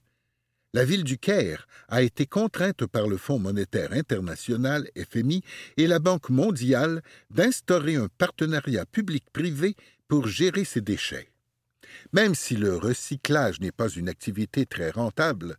la 0.74 0.86
ville 0.86 1.04
du 1.04 1.18
Caire 1.18 1.68
a 1.90 2.02
été 2.02 2.26
contrainte 2.26 2.86
par 2.86 3.08
le 3.08 3.18
Fonds 3.18 3.40
monétaire 3.40 3.92
international 3.92 4.90
FMI 4.96 5.44
et 5.76 5.86
la 5.86 6.00
Banque 6.00 6.30
mondiale 6.30 7.02
d'instaurer 7.30 7.98
un 7.98 8.08
partenariat 8.18 8.86
public-privé 8.86 9.76
pour 10.08 10.28
gérer 10.28 10.64
ses 10.64 10.80
déchets. 10.80 11.30
Même 12.14 12.36
si 12.36 12.56
le 12.56 12.78
recyclage 12.78 13.60
n'est 13.60 13.74
pas 13.74 13.90
une 13.90 14.08
activité 14.08 14.66
très 14.66 14.92
rentable, 14.92 15.58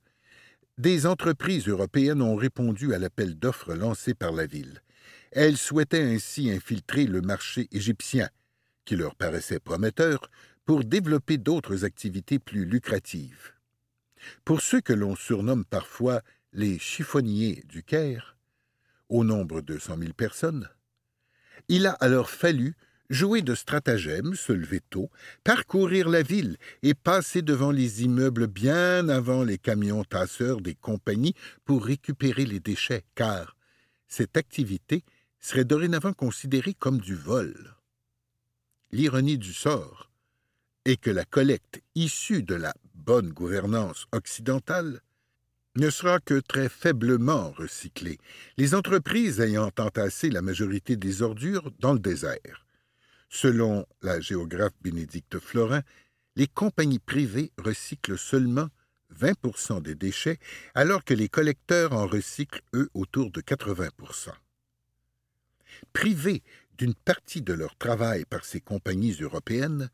des 0.79 1.05
entreprises 1.05 1.69
européennes 1.69 2.23
ont 2.23 2.37
répondu 2.37 2.95
à 2.95 2.99
l'appel 2.99 3.35
d'offres 3.35 3.75
lancé 3.75 4.15
par 4.15 4.33
la 4.33 4.47
ville. 4.47 4.83
Elles 5.31 5.59
souhaitaient 5.59 6.15
ainsi 6.15 6.51
infiltrer 6.51 7.05
le 7.05 7.21
marché 7.21 7.69
égyptien, 7.71 8.31
qui 8.85 8.97
leur 8.97 9.15
paraissait 9.15 9.61
prometteur, 9.61 10.31
pour 10.65 10.85
développer 10.85 11.39
d'autres 11.39 11.85
activités 11.85 12.39
plus 12.39 12.65
lucratives. 12.65 13.53
Pour 14.45 14.61
ceux 14.61 14.81
que 14.81 14.93
l'on 14.93 15.17
surnomme 15.17 15.65
parfois 15.65 16.23
les 16.53 16.79
chiffonniers 16.79 17.63
du 17.67 17.83
Caire, 17.83 18.37
au 19.09 19.25
nombre 19.25 19.61
de 19.61 19.79
cent 19.79 19.97
mille 19.97 20.15
personnes, 20.15 20.69
il 21.69 21.87
a 21.87 21.93
alors 21.93 22.31
fallu 22.31 22.75
jouer 23.11 23.43
de 23.43 23.55
stratagèmes, 23.55 24.35
se 24.35 24.53
lever 24.53 24.81
tôt, 24.89 25.11
parcourir 25.45 26.09
la 26.09 26.23
ville 26.23 26.57
et 26.83 26.95
passer 26.95 27.43
devant 27.43 27.71
les 27.71 28.05
immeubles 28.05 28.47
bien 28.47 29.09
avant 29.09 29.45
les 29.45 29.59
camions 29.59 30.05
tasseurs 30.05 30.61
des 30.61 30.75
compagnies 30.75 31.35
pour 31.65 31.85
récupérer 31.85 32.47
les 32.47 32.61
déchets, 32.61 33.05
car 33.15 33.57
cette 34.09 34.37
activité 34.37 35.05
serait 35.41 35.65
dorénavant 35.65 36.13
considérée 36.13 36.75
comme 36.75 37.01
du 37.01 37.15
vol. 37.15 37.75
L'ironie 38.93 39.39
du 39.39 39.55
sort 39.55 40.11
est 40.85 40.99
que 40.99 41.11
la 41.11 41.25
collecte 41.25 41.81
issue 41.95 42.43
de 42.43 42.55
la 42.55 42.75
bonne 42.95 43.31
gouvernance 43.31 44.07
occidentale 44.13 45.01
ne 45.77 45.89
sera 45.89 46.21
que 46.21 46.41
très 46.41 46.69
faiblement 46.69 47.53
recyclée, 47.53 48.19
les 48.59 48.75
entreprises 48.75 49.41
ayant 49.41 49.71
entassé 49.79 50.29
la 50.29 50.43
majorité 50.43 50.97
des 50.97 51.23
ordures 51.23 51.73
dans 51.79 51.95
le 51.95 51.99
désert. 51.99 52.67
Selon 53.31 53.87
la 54.03 54.21
géographe 54.21 54.75
Bénédicte 54.83 55.39
Florin, 55.39 55.81
les 56.37 56.47
compagnies 56.47 56.99
privées 56.99 57.51
recyclent 57.57 58.19
seulement 58.19 58.69
20 59.09 59.81
des 59.81 59.95
déchets, 59.95 60.39
alors 60.75 61.05
que 61.05 61.15
les 61.15 61.31
collecteurs 61.31 61.95
en 61.95 62.07
recyclent, 62.07 62.61
eux, 62.75 62.91
autour 62.93 63.31
de 63.31 63.41
80 63.41 63.89
Privés 65.95 66.43
d'une 66.79 66.95
partie 66.95 67.43
de 67.43 67.53
leur 67.53 67.77
travail 67.77 68.25
par 68.25 68.45
ces 68.45 68.61
compagnies 68.61 69.17
européennes, 69.21 69.91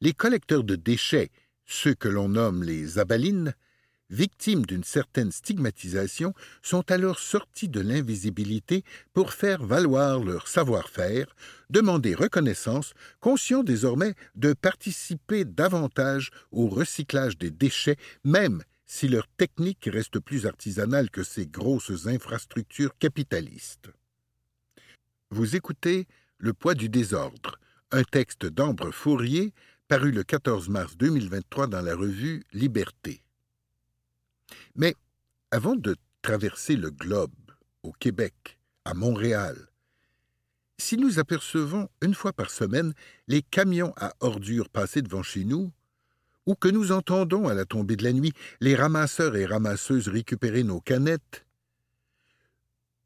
les 0.00 0.12
collecteurs 0.12 0.64
de 0.64 0.76
déchets, 0.76 1.30
ceux 1.64 1.94
que 1.94 2.08
l'on 2.08 2.28
nomme 2.28 2.62
les 2.62 2.98
abalines, 2.98 3.54
victimes 4.10 4.64
d'une 4.66 4.84
certaine 4.84 5.32
stigmatisation, 5.32 6.32
sont 6.62 6.90
alors 6.90 7.18
sortis 7.18 7.68
de 7.68 7.80
l'invisibilité 7.80 8.84
pour 9.12 9.32
faire 9.32 9.64
valoir 9.64 10.22
leur 10.22 10.48
savoir-faire, 10.48 11.34
demander 11.70 12.14
reconnaissance, 12.14 12.92
conscients 13.20 13.64
désormais 13.64 14.14
de 14.36 14.52
participer 14.52 15.44
davantage 15.44 16.30
au 16.52 16.68
recyclage 16.68 17.36
des 17.38 17.50
déchets, 17.50 17.96
même 18.24 18.62
si 18.86 19.08
leur 19.08 19.26
technique 19.36 19.88
reste 19.92 20.20
plus 20.20 20.46
artisanale 20.46 21.10
que 21.10 21.24
ces 21.24 21.46
grosses 21.46 22.06
infrastructures 22.06 22.96
capitalistes. 22.98 23.90
Vous 25.30 25.56
écoutez 25.56 26.06
Le 26.38 26.52
poids 26.52 26.74
du 26.74 26.88
désordre, 26.88 27.58
un 27.90 28.04
texte 28.04 28.46
d'Ambre 28.46 28.92
Fourier 28.92 29.52
paru 29.88 30.12
le 30.12 30.22
14 30.22 30.68
mars 30.68 30.96
2023 30.96 31.66
dans 31.66 31.82
la 31.82 31.96
revue 31.96 32.44
Liberté. 32.52 33.24
Mais 34.76 34.94
avant 35.50 35.74
de 35.74 35.96
traverser 36.22 36.76
le 36.76 36.90
globe, 36.90 37.32
au 37.82 37.90
Québec, 37.90 38.60
à 38.84 38.94
Montréal, 38.94 39.56
si 40.78 40.96
nous 40.96 41.18
apercevons 41.18 41.88
une 42.02 42.14
fois 42.14 42.32
par 42.32 42.50
semaine 42.50 42.94
les 43.26 43.42
camions 43.42 43.94
à 43.96 44.12
ordures 44.20 44.68
passer 44.68 45.02
devant 45.02 45.24
chez 45.24 45.44
nous, 45.44 45.72
ou 46.46 46.54
que 46.54 46.68
nous 46.68 46.92
entendons 46.92 47.48
à 47.48 47.54
la 47.54 47.64
tombée 47.64 47.96
de 47.96 48.04
la 48.04 48.12
nuit 48.12 48.32
les 48.60 48.76
ramasseurs 48.76 49.34
et 49.34 49.44
ramasseuses 49.46 50.06
récupérer 50.06 50.62
nos 50.62 50.80
canettes, 50.80 51.45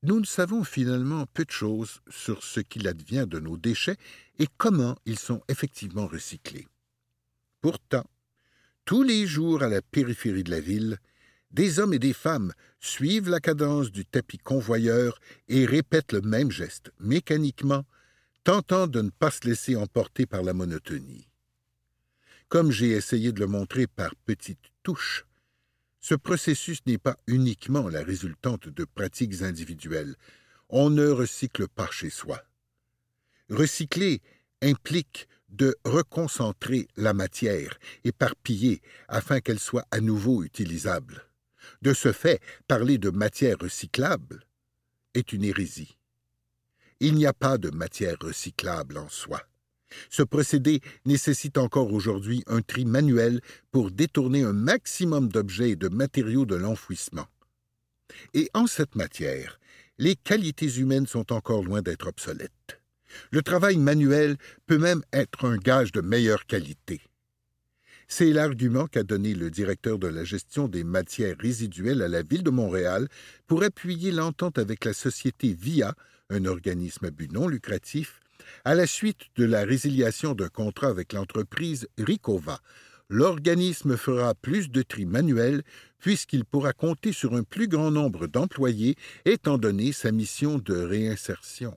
nous 0.02 0.20
ne 0.20 0.26
savons 0.26 0.64
finalement 0.64 1.26
peu 1.26 1.44
de 1.44 1.50
choses 1.50 2.00
sur 2.08 2.42
ce 2.42 2.60
qu'il 2.60 2.88
advient 2.88 3.26
de 3.28 3.38
nos 3.38 3.56
déchets 3.56 3.96
et 4.38 4.46
comment 4.56 4.96
ils 5.04 5.18
sont 5.18 5.42
effectivement 5.48 6.06
recyclés. 6.06 6.66
Pourtant, 7.60 8.06
tous 8.84 9.02
les 9.02 9.26
jours 9.26 9.62
à 9.62 9.68
la 9.68 9.82
périphérie 9.82 10.44
de 10.44 10.50
la 10.50 10.60
ville, 10.60 10.98
des 11.50 11.78
hommes 11.78 11.92
et 11.92 11.98
des 11.98 12.12
femmes 12.14 12.52
suivent 12.78 13.28
la 13.28 13.40
cadence 13.40 13.90
du 13.90 14.06
tapis 14.06 14.38
convoyeur 14.38 15.20
et 15.48 15.66
répètent 15.66 16.12
le 16.12 16.22
même 16.22 16.50
geste, 16.50 16.92
mécaniquement, 16.98 17.84
tentant 18.44 18.86
de 18.86 19.02
ne 19.02 19.10
pas 19.10 19.30
se 19.30 19.46
laisser 19.46 19.76
emporter 19.76 20.26
par 20.26 20.42
la 20.42 20.54
monotonie. 20.54 21.28
Comme 22.48 22.72
j'ai 22.72 22.90
essayé 22.90 23.32
de 23.32 23.40
le 23.40 23.46
montrer 23.46 23.86
par 23.86 24.14
petites 24.24 24.72
touches, 24.82 25.26
ce 26.00 26.14
processus 26.14 26.80
n'est 26.86 26.98
pas 26.98 27.16
uniquement 27.26 27.88
la 27.88 28.02
résultante 28.02 28.68
de 28.68 28.84
pratiques 28.84 29.42
individuelles. 29.42 30.16
On 30.68 30.90
ne 30.90 31.06
recycle 31.06 31.68
pas 31.68 31.90
chez 31.90 32.10
soi. 32.10 32.42
Recycler 33.50 34.22
implique 34.62 35.28
de 35.50 35.76
reconcentrer 35.84 36.88
la 36.96 37.12
matière, 37.12 37.78
éparpillée, 38.04 38.80
afin 39.08 39.40
qu'elle 39.40 39.58
soit 39.58 39.86
à 39.90 40.00
nouveau 40.00 40.42
utilisable. 40.44 41.26
De 41.82 41.92
ce 41.92 42.12
fait, 42.12 42.40
parler 42.68 42.98
de 42.98 43.10
matière 43.10 43.58
recyclable 43.58 44.44
est 45.14 45.32
une 45.32 45.44
hérésie. 45.44 45.98
Il 47.00 47.14
n'y 47.14 47.26
a 47.26 47.32
pas 47.32 47.58
de 47.58 47.70
matière 47.70 48.16
recyclable 48.20 48.98
en 48.98 49.08
soi. 49.08 49.42
Ce 50.08 50.22
procédé 50.22 50.80
nécessite 51.04 51.58
encore 51.58 51.92
aujourd'hui 51.92 52.42
un 52.46 52.62
tri 52.62 52.84
manuel 52.84 53.40
pour 53.70 53.90
détourner 53.90 54.42
un 54.42 54.52
maximum 54.52 55.28
d'objets 55.28 55.70
et 55.70 55.76
de 55.76 55.88
matériaux 55.88 56.46
de 56.46 56.56
l'enfouissement. 56.56 57.26
Et 58.34 58.50
en 58.54 58.66
cette 58.66 58.94
matière, 58.94 59.60
les 59.98 60.16
qualités 60.16 60.78
humaines 60.78 61.06
sont 61.06 61.32
encore 61.32 61.62
loin 61.62 61.82
d'être 61.82 62.08
obsolètes. 62.08 62.80
Le 63.30 63.42
travail 63.42 63.76
manuel 63.76 64.36
peut 64.66 64.78
même 64.78 65.02
être 65.12 65.44
un 65.44 65.56
gage 65.56 65.92
de 65.92 66.00
meilleure 66.00 66.46
qualité. 66.46 67.00
C'est 68.12 68.32
l'argument 68.32 68.86
qu'a 68.86 69.04
donné 69.04 69.34
le 69.34 69.50
directeur 69.50 69.98
de 69.98 70.08
la 70.08 70.24
gestion 70.24 70.66
des 70.66 70.82
matières 70.82 71.36
résiduelles 71.38 72.02
à 72.02 72.08
la 72.08 72.22
ville 72.22 72.42
de 72.42 72.50
Montréal 72.50 73.08
pour 73.46 73.62
appuyer 73.62 74.10
l'entente 74.10 74.58
avec 74.58 74.84
la 74.84 74.92
société 74.92 75.54
VIA, 75.54 75.94
un 76.28 76.44
organisme 76.44 77.06
à 77.06 77.10
but 77.10 77.30
non 77.30 77.46
lucratif, 77.46 78.20
à 78.64 78.74
la 78.74 78.86
suite 78.86 79.22
de 79.36 79.44
la 79.44 79.64
résiliation 79.64 80.34
d'un 80.34 80.48
contrat 80.48 80.88
avec 80.88 81.12
l'entreprise 81.12 81.88
Ricova. 81.98 82.60
L'organisme 83.08 83.96
fera 83.96 84.34
plus 84.34 84.70
de 84.70 84.82
tri 84.82 85.04
manuel 85.04 85.62
puisqu'il 85.98 86.44
pourra 86.44 86.72
compter 86.72 87.12
sur 87.12 87.34
un 87.34 87.42
plus 87.42 87.68
grand 87.68 87.90
nombre 87.90 88.26
d'employés 88.26 88.96
étant 89.24 89.58
donné 89.58 89.92
sa 89.92 90.12
mission 90.12 90.58
de 90.58 90.74
réinsertion. 90.74 91.76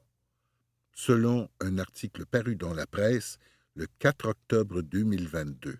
Selon 0.94 1.50
un 1.60 1.80
article 1.80 2.26
paru 2.26 2.56
dans 2.56 2.74
la 2.74 2.86
presse 2.86 3.40
le 3.76 3.88
4 4.00 4.30
octobre 4.30 4.82
2022. 4.82 5.78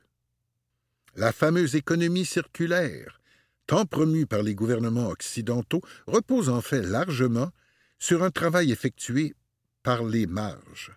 La 1.16 1.32
fameuse 1.32 1.76
économie 1.76 2.26
circulaire, 2.26 3.22
tant 3.68 3.86
promue 3.86 4.26
par 4.26 4.42
les 4.42 4.56
gouvernements 4.56 5.10
occidentaux, 5.10 5.82
repose 6.08 6.50
en 6.50 6.62
fait 6.62 6.82
largement 6.82 7.52
sur 8.00 8.24
un 8.24 8.32
travail 8.32 8.72
effectué 8.72 9.36
par 9.84 10.04
les 10.04 10.26
marges. 10.26 10.92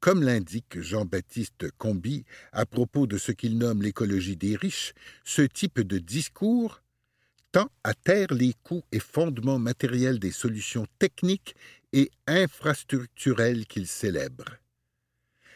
Comme 0.00 0.22
l'indique 0.22 0.80
Jean-Baptiste 0.80 1.70
Combi 1.78 2.24
à 2.52 2.66
propos 2.66 3.06
de 3.06 3.16
ce 3.16 3.32
qu'il 3.32 3.56
nomme 3.56 3.82
l'écologie 3.82 4.36
des 4.36 4.54
riches, 4.54 4.92
ce 5.24 5.42
type 5.42 5.80
de 5.80 5.98
discours 5.98 6.82
tend 7.52 7.70
à 7.84 7.94
taire 7.94 8.32
les 8.34 8.52
coûts 8.62 8.84
et 8.92 9.00
fondements 9.00 9.58
matériels 9.58 10.18
des 10.18 10.30
solutions 10.30 10.86
techniques 10.98 11.56
et 11.94 12.10
infrastructurelles 12.26 13.66
qu'il 13.66 13.86
célèbre. 13.86 14.44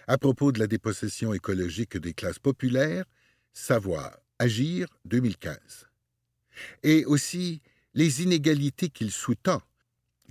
À 0.07 0.17
propos 0.17 0.53
de 0.53 0.61
la 0.61 0.67
dépossession 0.67 1.35
écologique 1.35 1.99
des 1.99 2.15
classes 2.15 2.39
populaires, 2.39 3.05
Savoir, 3.53 4.17
Agir 4.39 4.87
2015. 5.05 5.89
Et 6.85 7.05
aussi 7.05 7.61
les 7.93 8.23
inégalités 8.23 8.89
qu'il 8.89 9.11
sous-tend, 9.11 9.61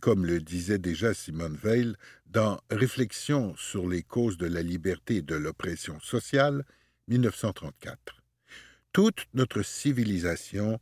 comme 0.02 0.26
le 0.26 0.40
disait 0.40 0.78
déjà 0.78 1.14
Simone 1.14 1.58
Veil 1.62 1.94
dans 2.28 2.60
Réflexions 2.70 3.56
sur 3.58 3.88
les 3.88 4.04
causes 4.04 4.38
de 4.38 4.48
la 4.48 4.62
liberté 4.62 5.18
et 5.18 5.22
de 5.22 5.36
l'oppression 5.36 6.00
sociale, 6.00 6.66
1934. 7.08 8.22
Toute 8.94 9.26
notre 9.34 9.64
civilisation 9.64 10.80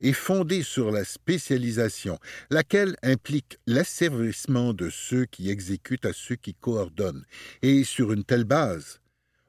est 0.00 0.12
fondée 0.12 0.62
sur 0.62 0.90
la 0.90 1.04
spécialisation, 1.04 2.18
laquelle 2.50 2.96
implique 3.02 3.58
l'asservissement 3.66 4.74
de 4.74 4.90
ceux 4.90 5.24
qui 5.24 5.50
exécutent 5.50 6.06
à 6.06 6.12
ceux 6.12 6.36
qui 6.36 6.54
coordonnent, 6.54 7.24
et 7.62 7.84
sur 7.84 8.12
une 8.12 8.24
telle 8.24 8.44
base, 8.44 9.00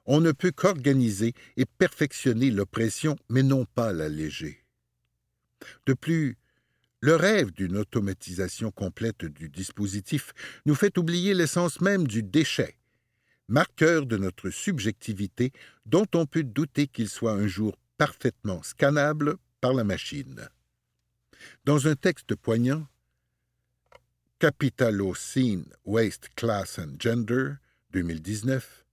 on 0.06 0.22
ne 0.22 0.32
peut 0.32 0.52
qu'organiser 0.52 1.34
et 1.58 1.66
perfectionner 1.66 2.52
l'oppression, 2.52 3.18
mais 3.30 3.44
non 3.44 3.66
pas 3.66 3.92
l'alléger. 3.92 4.64
De 5.86 5.94
plus, 5.94 6.38
le 7.02 7.16
rêve 7.16 7.52
d'une 7.52 7.78
automatisation 7.78 8.72
complète 8.72 9.26
du 9.26 9.50
dispositif 9.50 10.34
nous 10.66 10.76
fait 10.76 10.98
oublier 10.98 11.34
l'essence 11.34 11.82
même 11.82 12.08
du 12.08 12.24
déchet, 12.24 12.78
marqueur 13.48 14.06
de 14.06 14.18
notre 14.18 14.50
subjectivité 14.50 15.52
dont 15.86 16.08
on 16.16 16.26
peut 16.26 16.44
douter 16.44 16.88
qu'il 16.88 17.10
soit 17.10 17.34
un 17.34 17.48
jour 17.48 17.78
parfaitement 17.98 18.64
scannable 18.64 19.38
par 19.62 19.74
la 19.74 19.84
machine. 19.84 20.50
Dans 21.66 21.88
un 21.88 21.96
texte 21.96 22.36
poignant, 22.36 22.88
Capitalocene, 24.40 25.66
Waste, 25.86 26.30
Class 26.36 26.80
and 26.80 26.96
Gender, 27.00 27.54
2019, 27.92 28.86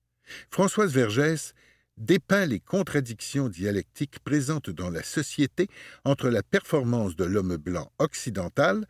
Françoise 0.51 0.93
Vergès 0.95 1.55
dépeint 2.03 2.47
les 2.47 2.61
contradictions 2.61 3.49
dialectiques 3.49 4.19
présentes 4.21 4.71
dans 4.71 4.91
la 4.91 5.03
société 5.03 5.69
entre 6.05 6.29
la 6.29 6.43
performance 6.43 7.15
de 7.17 7.25
l'homme 7.25 7.57
blanc 7.57 7.93
occidental, 7.99 8.87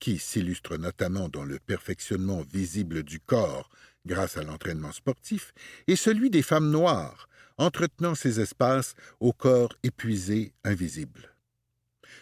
qui 0.00 0.18
s'illustre 0.18 0.76
notamment 0.76 1.28
dans 1.28 1.44
le 1.44 1.58
perfectionnement 1.58 2.42
visible 2.42 3.02
du 3.02 3.20
corps 3.20 3.70
grâce 4.04 4.36
à 4.36 4.42
l'entraînement 4.42 4.92
sportif, 4.92 5.52
et 5.86 5.96
celui 5.96 6.28
des 6.28 6.42
femmes 6.42 6.70
noires, 6.70 7.28
entretenant 7.56 8.14
ces 8.14 8.40
espaces 8.40 8.94
au 9.20 9.32
corps 9.32 9.72
épuisé, 9.82 10.52
invisible. 10.64 11.34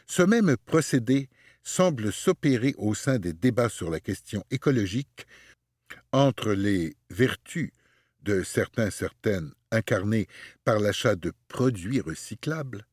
Ce 0.07 0.23
même 0.23 0.57
procédé 0.67 1.29
semble 1.63 2.13
s'opérer 2.13 2.75
au 2.77 2.95
sein 2.95 3.19
des 3.19 3.33
débats 3.33 3.71
sur 3.71 3.91
la 3.91 4.01
question 4.01 4.45
écologique 4.51 5.27
entre 6.13 6.53
les 6.53 6.97
vertus 7.11 7.71
de 8.23 8.43
certains 8.43 8.91
certaines 8.91 9.53
incarnées 9.75 10.27
par 10.65 10.79
l'achat 10.79 11.17
de 11.17 11.33
produits 11.49 12.01
recyclables, 12.01 12.87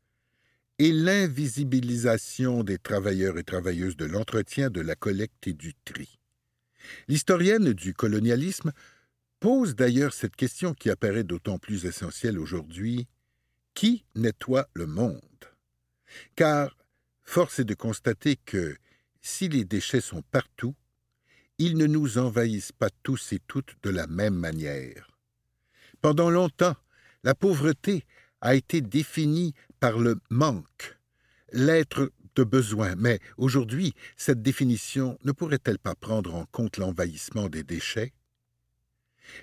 et 0.79 0.91
l'invisibilisation 0.91 2.63
des 2.63 2.79
travailleurs 2.79 3.37
et 3.37 3.43
travailleuses 3.43 3.97
de 3.97 4.05
l'entretien, 4.05 4.71
de 4.71 4.81
la 4.81 4.95
collecte 4.95 5.45
et 5.45 5.53
du 5.53 5.75
tri. 5.85 6.17
L'historienne 7.07 7.73
du 7.73 7.93
colonialisme 7.93 8.71
pose 9.39 9.75
d'ailleurs 9.75 10.13
cette 10.13 10.35
question 10.35 10.73
qui 10.73 10.89
apparaît 10.89 11.23
d'autant 11.23 11.59
plus 11.59 11.85
essentielle 11.85 12.39
aujourd'hui 12.39 13.07
qui 13.75 14.03
nettoie 14.15 14.67
le 14.73 14.87
monde? 14.87 15.21
Car 16.35 16.75
force 17.21 17.59
est 17.59 17.65
de 17.65 17.75
constater 17.75 18.35
que 18.35 18.75
si 19.21 19.49
les 19.49 19.65
déchets 19.65 20.01
sont 20.01 20.23
partout, 20.23 20.75
ils 21.59 21.77
ne 21.77 21.85
nous 21.85 22.17
envahissent 22.17 22.71
pas 22.71 22.89
tous 23.03 23.33
et 23.33 23.39
toutes 23.47 23.75
de 23.83 23.91
la 23.91 24.07
même 24.07 24.35
manière. 24.35 25.10
Pendant 26.01 26.31
longtemps, 26.31 26.75
la 27.23 27.35
pauvreté 27.35 28.05
a 28.41 28.55
été 28.55 28.81
définie 28.81 29.53
par 29.79 29.99
le 29.99 30.19
manque, 30.31 30.97
l'être 31.51 32.11
de 32.35 32.43
besoin, 32.43 32.95
mais 32.95 33.19
aujourd'hui, 33.37 33.93
cette 34.17 34.41
définition 34.41 35.19
ne 35.23 35.31
pourrait-elle 35.31 35.77
pas 35.77 35.93
prendre 35.93 36.33
en 36.33 36.45
compte 36.45 36.77
l'envahissement 36.77 37.49
des 37.49 37.63
déchets? 37.63 38.13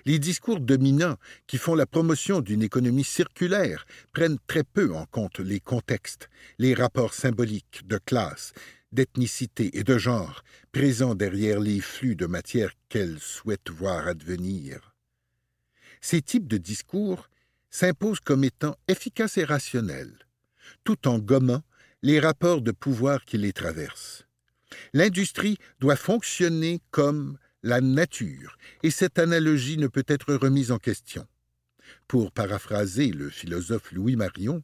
Les 0.05 0.19
discours 0.19 0.59
dominants 0.59 1.15
qui 1.47 1.57
font 1.57 1.75
la 1.75 1.85
promotion 1.85 2.41
d'une 2.41 2.61
économie 2.61 3.05
circulaire 3.05 3.85
prennent 4.11 4.37
très 4.45 4.65
peu 4.65 4.93
en 4.93 5.05
compte 5.05 5.39
les 5.39 5.61
contextes, 5.61 6.29
les 6.57 6.73
rapports 6.73 7.13
symboliques 7.13 7.87
de 7.87 7.97
classe, 7.97 8.51
d'ethnicité 8.91 9.77
et 9.77 9.83
de 9.85 9.97
genre 9.97 10.43
présents 10.73 11.15
derrière 11.15 11.61
les 11.61 11.79
flux 11.79 12.15
de 12.15 12.25
matière 12.25 12.71
qu'elles 12.89 13.19
souhaitent 13.19 13.69
voir 13.69 14.07
advenir. 14.07 14.88
Ces 16.01 16.21
types 16.21 16.47
de 16.47 16.57
discours 16.57 17.29
s'imposent 17.69 18.19
comme 18.19 18.43
étant 18.43 18.75
efficaces 18.87 19.37
et 19.37 19.43
rationnels, 19.43 20.17
tout 20.83 21.07
en 21.07 21.19
gommant 21.19 21.63
les 22.01 22.19
rapports 22.19 22.61
de 22.61 22.71
pouvoir 22.71 23.25
qui 23.25 23.37
les 23.37 23.53
traversent. 23.53 24.25
L'industrie 24.93 25.57
doit 25.79 25.95
fonctionner 25.95 26.81
comme 26.91 27.37
la 27.63 27.81
nature, 27.81 28.57
et 28.83 28.91
cette 28.91 29.19
analogie 29.19 29.77
ne 29.77 29.87
peut 29.87 30.05
être 30.07 30.33
remise 30.33 30.71
en 30.71 30.77
question. 30.77 31.27
Pour 32.07 32.31
paraphraser 32.31 33.07
le 33.07 33.29
philosophe 33.29 33.91
Louis 33.91 34.15
Marion, 34.15 34.63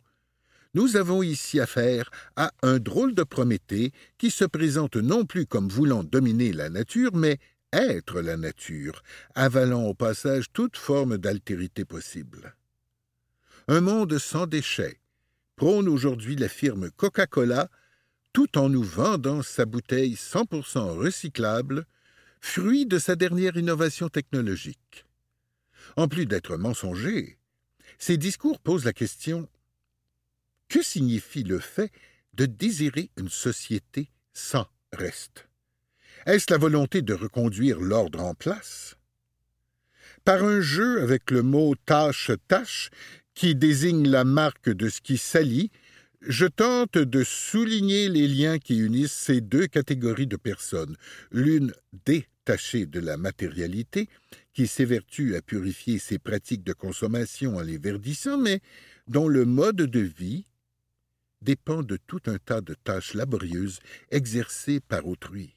nous 0.74 0.98
avons 0.98 1.24
ici 1.24 1.60
affaire 1.60 2.10
à 2.36 2.52
un 2.62 2.80
drôle 2.80 3.16
de 3.16 3.24
Prométhée 3.24 3.92
qui 4.18 4.30
se 4.30 4.46
présente 4.46 4.98
non 4.98 5.26
plus 5.26 5.46
comme 5.46 5.70
voulant 5.70 6.04
dominer 6.04 6.52
la 6.52 6.70
nature, 6.70 7.16
mais 7.16 7.40
être 7.84 8.22
la 8.22 8.38
nature, 8.38 9.04
avalant 9.36 9.84
au 9.84 9.94
passage 9.94 10.46
toute 10.52 10.78
forme 10.78 11.18
d'altérité 11.18 11.86
possible. 11.86 12.56
Un 13.68 13.82
monde 13.82 14.18
sans 14.18 14.48
déchets 14.48 15.00
prône 15.56 15.88
aujourd'hui 15.88 16.36
la 16.36 16.50
firme 16.50 16.92
Coca-Cola 16.92 17.70
tout 18.34 18.58
en 18.58 18.70
nous 18.70 18.84
vendant 18.84 19.42
sa 19.42 19.66
bouteille 19.66 20.16
100% 20.16 20.98
recyclable 20.98 21.86
fruit 22.42 22.86
de 22.86 23.00
sa 23.00 23.16
dernière 23.16 23.58
innovation 23.58 24.10
technologique. 24.10 25.06
En 25.96 26.08
plus 26.08 26.26
d'être 26.26 26.58
mensongers, 26.58 27.38
ces 27.98 28.18
discours 28.18 28.60
posent 28.60 28.86
la 28.86 28.94
question 28.94 29.48
que 30.68 30.82
signifie 30.82 31.44
le 31.44 31.60
fait 31.60 31.92
de 32.34 32.46
désirer 32.46 33.10
une 33.18 33.30
société 33.30 34.10
sans 34.34 34.68
reste? 34.92 35.48
Est-ce 36.26 36.52
la 36.52 36.58
volonté 36.58 37.04
de 37.04 37.14
reconduire 37.14 37.80
l'ordre 37.80 38.20
en 38.20 38.34
place? 38.34 38.98
Par 40.24 40.44
un 40.44 40.60
jeu 40.60 41.00
avec 41.04 41.30
le 41.30 41.44
mot 41.44 41.76
tâche-tâche, 41.86 42.90
qui 43.36 43.54
désigne 43.54 44.10
la 44.10 44.24
marque 44.24 44.72
de 44.72 44.90
ce 44.90 45.02
qui 45.02 45.18
s'allie, 45.18 45.70
je 46.22 46.48
tente 46.48 46.98
de 46.98 47.24
souligner 47.24 48.10
les 48.10 48.28
liens 48.28 48.58
qui 48.58 48.80
unissent 48.80 49.12
ces 49.12 49.40
deux 49.40 49.68
catégories 49.68 50.26
de 50.26 50.36
personnes, 50.36 50.98
l'une 51.32 51.74
détachée 52.08 52.88
de 52.88 53.00
la 53.00 53.18
matérialité, 53.18 54.10
qui 54.52 54.66
s'évertue 54.66 55.36
à 55.36 55.44
purifier 55.44 56.00
ses 56.00 56.18
pratiques 56.18 56.64
de 56.64 56.74
consommation 56.74 57.58
en 57.58 57.62
les 57.62 57.78
verdissant, 57.78 58.40
mais 58.40 58.62
dont 59.08 59.28
le 59.28 59.46
mode 59.46 59.76
de 59.76 60.00
vie 60.00 60.48
dépend 61.44 61.84
de 61.84 62.00
tout 62.08 62.22
un 62.26 62.40
tas 62.40 62.62
de 62.62 62.74
tâches 62.74 63.14
laborieuses 63.14 63.80
exercées 64.10 64.80
par 64.80 65.06
autrui. 65.06 65.55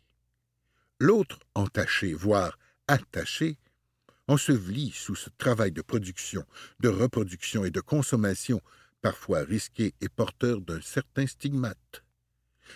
L'autre 1.00 1.38
entaché, 1.54 2.12
voire 2.12 2.58
attaché, 2.88 3.58
enseveli 4.26 4.90
sous 4.90 5.14
ce 5.14 5.30
travail 5.38 5.72
de 5.72 5.82
production, 5.82 6.44
de 6.80 6.88
reproduction 6.88 7.64
et 7.64 7.70
de 7.70 7.80
consommation 7.80 8.60
parfois 9.00 9.40
risqué 9.40 9.94
et 10.00 10.08
porteur 10.08 10.60
d'un 10.60 10.80
certain 10.80 11.26
stigmate, 11.26 12.04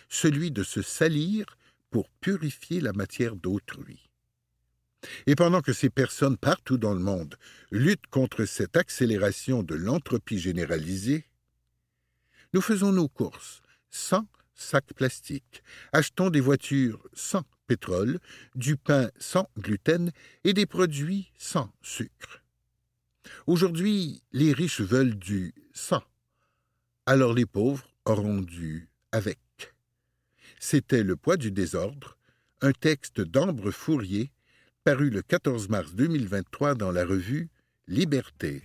celui 0.09 0.51
de 0.51 0.63
se 0.63 0.83
salir 0.83 1.47
pour 1.91 2.09
purifier 2.21 2.81
la 2.81 2.93
matière 2.93 3.35
d'autrui. 3.35 4.09
Et 5.27 5.35
pendant 5.35 5.61
que 5.61 5.73
ces 5.73 5.91
personnes 5.91 6.37
partout 6.37 6.79
dans 6.79 6.95
le 6.95 7.01
monde 7.01 7.37
luttent 7.73 8.07
contre 8.07 8.45
cette 8.45 8.77
accélération 8.77 9.65
de 9.65 9.75
l'entropie 9.75 10.39
généralisée, 10.39 11.27
nous 12.55 12.61
faisons 12.61 12.93
nos 12.93 13.09
courses 13.09 13.63
sans 13.91 14.27
sacs 14.55 14.95
plastiques, 14.95 15.63
achetons 15.93 16.31
des 16.31 16.41
voitures 16.41 17.05
sans 17.15 17.43
pétrole, 17.67 18.19
du 18.55 18.77
pain 18.77 19.11
sans 19.19 19.49
gluten 19.59 20.11
et 20.45 20.53
des 20.53 20.67
produits 20.67 21.31
sans 21.39 21.73
sucre. 21.83 22.43
Aujourd'hui, 23.47 24.23
les 24.33 24.53
riches 24.53 24.81
veulent 24.81 25.19
du 25.19 25.55
sans 25.73 26.03
alors 27.07 27.35
les 27.35 27.47
pauvres 27.47 27.89
auront 28.05 28.41
dû 28.41 28.89
avec. 29.11 29.39
C'était 30.61 31.03
Le 31.03 31.17
poids 31.17 31.37
du 31.37 31.51
désordre, 31.51 32.17
un 32.61 32.73
texte 32.73 33.21
d'Ambre 33.21 33.73
Fourier, 33.73 34.31
paru 34.85 35.11
le 35.11 35.23
14 35.23 35.69
mars 35.69 35.95
2023 35.95 36.75
dans 36.77 36.93
la 36.93 37.05
revue 37.05 37.51
Liberté. 37.89 38.63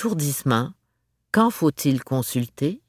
Étourdissement. 0.00 0.72
Quand 1.30 1.50
faut-il 1.50 2.02
consulter? 2.02 2.80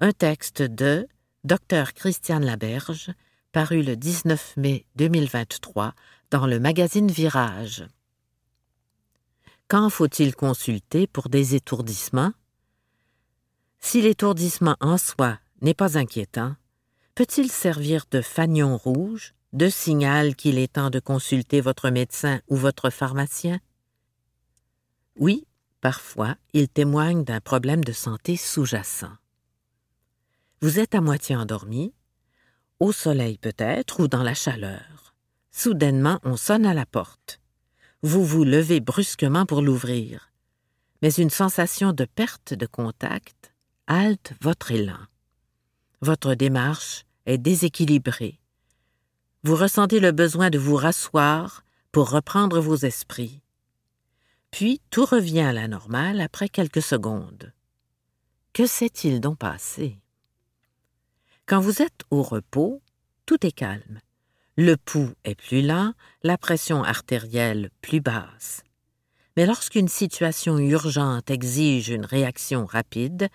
Un 0.00 0.10
texte 0.10 0.62
de 0.62 1.06
Dr 1.44 1.92
Christiane 1.94 2.44
Laberge, 2.44 3.12
paru 3.52 3.84
le 3.84 3.94
19 3.94 4.56
mai 4.56 4.84
2023 4.96 5.94
dans 6.32 6.48
le 6.48 6.58
magazine 6.58 7.08
Virage. 7.08 7.84
Quand 9.68 9.90
faut-il 9.90 10.34
consulter 10.34 11.06
pour 11.06 11.28
des 11.28 11.54
étourdissements? 11.54 12.32
Si 13.78 14.02
l'étourdissement 14.02 14.76
en 14.80 14.98
soi 14.98 15.38
n'est 15.62 15.72
pas 15.72 15.98
inquiétant, 15.98 16.56
peut-il 17.14 17.48
servir 17.52 18.06
de 18.10 18.20
fanion 18.20 18.76
rouge, 18.76 19.34
de 19.52 19.68
signal 19.68 20.34
qu'il 20.34 20.58
est 20.58 20.72
temps 20.72 20.90
de 20.90 20.98
consulter 20.98 21.60
votre 21.60 21.90
médecin 21.90 22.40
ou 22.48 22.56
votre 22.56 22.90
pharmacien? 22.90 23.60
Oui, 25.14 25.46
parfois, 25.80 26.36
il 26.52 26.68
témoigne 26.68 27.24
d'un 27.24 27.40
problème 27.40 27.84
de 27.84 27.92
santé 27.92 28.36
sous-jacent. 28.36 29.12
Vous 30.60 30.78
êtes 30.78 30.94
à 30.94 31.00
moitié 31.00 31.36
endormi, 31.36 31.94
au 32.80 32.92
soleil 32.92 33.38
peut-être 33.38 34.00
ou 34.00 34.08
dans 34.08 34.22
la 34.22 34.34
chaleur. 34.34 35.14
Soudainement, 35.50 36.18
on 36.22 36.36
sonne 36.36 36.66
à 36.66 36.74
la 36.74 36.86
porte. 36.86 37.40
Vous 38.02 38.24
vous 38.24 38.44
levez 38.44 38.80
brusquement 38.80 39.46
pour 39.46 39.62
l'ouvrir, 39.62 40.32
mais 41.02 41.12
une 41.12 41.30
sensation 41.30 41.92
de 41.92 42.04
perte 42.04 42.54
de 42.54 42.66
contact 42.66 43.52
halte 43.86 44.32
votre 44.40 44.70
élan. 44.70 44.98
Votre 46.00 46.34
démarche 46.34 47.04
est 47.26 47.38
déséquilibrée. 47.38 48.38
Vous 49.42 49.56
ressentez 49.56 50.00
le 50.00 50.12
besoin 50.12 50.50
de 50.50 50.58
vous 50.58 50.76
rasseoir 50.76 51.64
pour 51.92 52.10
reprendre 52.10 52.60
vos 52.60 52.76
esprits. 52.76 53.42
Puis 54.50 54.80
tout 54.90 55.04
revient 55.04 55.40
à 55.40 55.52
la 55.52 55.68
normale 55.68 56.20
après 56.20 56.48
quelques 56.48 56.82
secondes. 56.82 57.52
Que 58.52 58.66
s'est-il 58.66 59.20
donc 59.20 59.38
passé? 59.38 59.98
Quand 61.46 61.60
vous 61.60 61.82
êtes 61.82 62.02
au 62.10 62.22
repos, 62.22 62.82
tout 63.26 63.46
est 63.46 63.52
calme. 63.52 64.00
Le 64.56 64.76
pouls 64.76 65.14
est 65.24 65.36
plus 65.36 65.62
lent, 65.62 65.94
la 66.22 66.36
pression 66.36 66.82
artérielle 66.82 67.70
plus 67.80 68.00
basse. 68.00 68.62
Mais 69.36 69.46
lorsqu'une 69.46 69.88
situation 69.88 70.58
urgente 70.58 71.30
exige 71.30 71.88
une 71.88 72.04
réaction 72.04 72.66
rapide, 72.66 73.28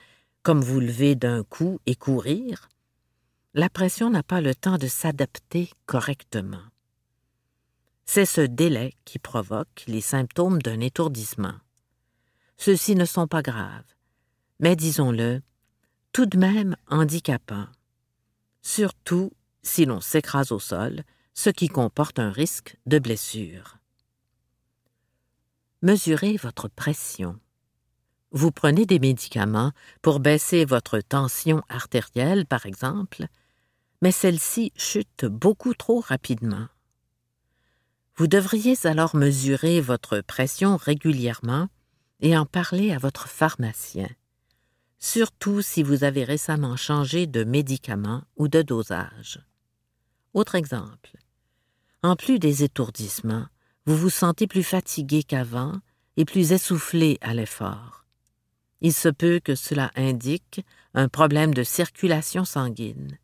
comme 0.43 0.61
vous 0.61 0.79
lever 0.79 1.15
d'un 1.15 1.43
coup 1.43 1.79
et 1.85 1.95
courir, 1.95 2.69
la 3.53 3.69
pression 3.69 4.09
n'a 4.09 4.21
pas 4.21 4.41
le 4.41 4.53
temps 4.53 4.77
de 4.77 4.87
s'adapter 4.87 5.69
correctement. 5.85 6.61
C'est 8.05 8.25
ce 8.25 8.41
délai 8.41 8.93
qui 9.03 9.19
provoque 9.19 9.83
les 9.87 10.01
symptômes 10.01 10.61
d'un 10.61 10.79
étourdissement. 10.79 11.55
Ceux-ci 12.57 12.95
ne 12.95 13.05
sont 13.05 13.27
pas 13.27 13.41
graves, 13.41 13.95
mais 14.59 14.75
disons-le, 14.75 15.41
tout 16.13 16.25
de 16.25 16.37
même 16.37 16.75
handicapants 16.87 17.67
surtout 18.65 19.31
si 19.61 19.85
l'on 19.85 20.01
s'écrase 20.01 20.51
au 20.51 20.59
sol, 20.59 21.03
ce 21.35 21.51
qui 21.51 21.67
comporte 21.67 22.17
un 22.17 22.31
risque 22.31 22.77
de 22.87 22.97
blessure. 22.97 23.77
Mesurez 25.83 26.37
votre 26.37 26.67
pression. 26.67 27.39
Vous 28.31 28.51
prenez 28.51 28.87
des 28.87 28.97
médicaments 28.97 29.71
pour 30.01 30.19
baisser 30.19 30.65
votre 30.65 30.99
tension 30.99 31.61
artérielle, 31.69 32.47
par 32.47 32.65
exemple, 32.65 33.27
mais 34.01 34.11
celle-ci 34.11 34.73
chute 34.75 35.25
beaucoup 35.25 35.75
trop 35.75 35.99
rapidement. 35.99 36.67
Vous 38.17 38.27
devriez 38.27 38.75
alors 38.85 39.15
mesurer 39.15 39.81
votre 39.81 40.21
pression 40.21 40.77
régulièrement 40.77 41.67
et 42.21 42.37
en 42.37 42.45
parler 42.45 42.91
à 42.91 42.97
votre 42.97 43.27
pharmacien 43.27 44.07
surtout 45.05 45.61
si 45.61 45.83
vous 45.83 46.03
avez 46.03 46.23
récemment 46.23 46.75
changé 46.75 47.27
de 47.27 47.43
médicament 47.43 48.23
ou 48.37 48.47
de 48.47 48.63
dosage. 48.63 49.39
Autre 50.33 50.55
exemple. 50.55 51.11
En 52.01 52.15
plus 52.15 52.39
des 52.39 52.63
étourdissements, 52.63 53.45
vous 53.85 53.95
vous 53.95 54.09
sentez 54.09 54.47
plus 54.47 54.63
fatigué 54.63 55.21
qu'avant 55.21 55.73
et 56.17 56.25
plus 56.25 56.53
essoufflé 56.53 57.19
à 57.21 57.35
l'effort. 57.35 58.05
Il 58.81 58.93
se 58.93 59.09
peut 59.09 59.39
que 59.39 59.53
cela 59.53 59.91
indique 59.95 60.65
un 60.95 61.07
problème 61.07 61.53
de 61.53 61.63
circulation 61.63 62.43
sanguine. 62.45 63.19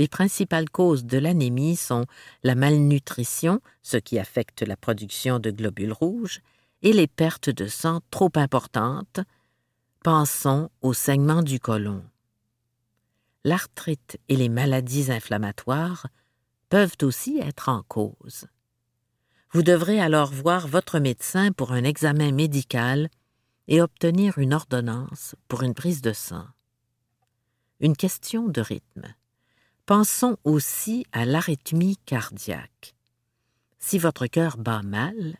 Les 0.00 0.08
principales 0.08 0.70
causes 0.70 1.04
de 1.04 1.18
l'anémie 1.18 1.76
sont 1.76 2.06
la 2.42 2.54
malnutrition, 2.54 3.60
ce 3.82 3.98
qui 3.98 4.18
affecte 4.18 4.62
la 4.62 4.78
production 4.78 5.38
de 5.38 5.50
globules 5.50 5.92
rouges, 5.92 6.40
et 6.80 6.94
les 6.94 7.06
pertes 7.06 7.50
de 7.50 7.66
sang 7.66 8.00
trop 8.10 8.32
importantes, 8.36 9.20
Pensons 10.02 10.70
au 10.80 10.94
saignement 10.94 11.42
du 11.42 11.60
côlon. 11.60 12.02
L'arthrite 13.44 14.18
et 14.30 14.36
les 14.36 14.48
maladies 14.48 15.12
inflammatoires 15.12 16.06
peuvent 16.70 16.96
aussi 17.02 17.38
être 17.38 17.68
en 17.68 17.82
cause. 17.82 18.46
Vous 19.52 19.62
devrez 19.62 20.00
alors 20.00 20.32
voir 20.32 20.66
votre 20.66 20.98
médecin 20.98 21.52
pour 21.52 21.72
un 21.72 21.84
examen 21.84 22.32
médical 22.32 23.10
et 23.68 23.82
obtenir 23.82 24.38
une 24.38 24.54
ordonnance 24.54 25.34
pour 25.46 25.60
une 25.62 25.74
prise 25.74 26.00
de 26.00 26.14
sang. 26.14 26.46
Une 27.80 27.98
question 27.98 28.48
de 28.48 28.62
rythme. 28.62 29.14
Pensons 29.90 30.36
aussi 30.44 31.04
à 31.10 31.24
l'arythmie 31.24 31.96
cardiaque. 32.06 32.94
Si 33.80 33.98
votre 33.98 34.28
cœur 34.28 34.56
bat 34.56 34.82
mal, 34.82 35.36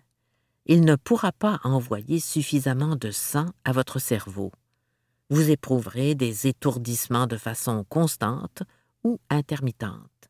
il 0.67 0.81
ne 0.81 0.97
pourra 0.97 1.31
pas 1.31 1.61
envoyer 1.63 2.19
suffisamment 2.19 2.97
de 2.97 3.13
sang 3.13 3.47
à 3.65 3.71
votre 3.71 4.01
cerveau. 4.01 4.51
Vous 5.29 5.51
éprouverez 5.51 6.17
des 6.17 6.49
étourdissements 6.49 7.29
de 7.29 7.37
façon 7.37 7.87
constante 7.89 8.65
ou 9.05 9.21
intermittente. 9.31 10.29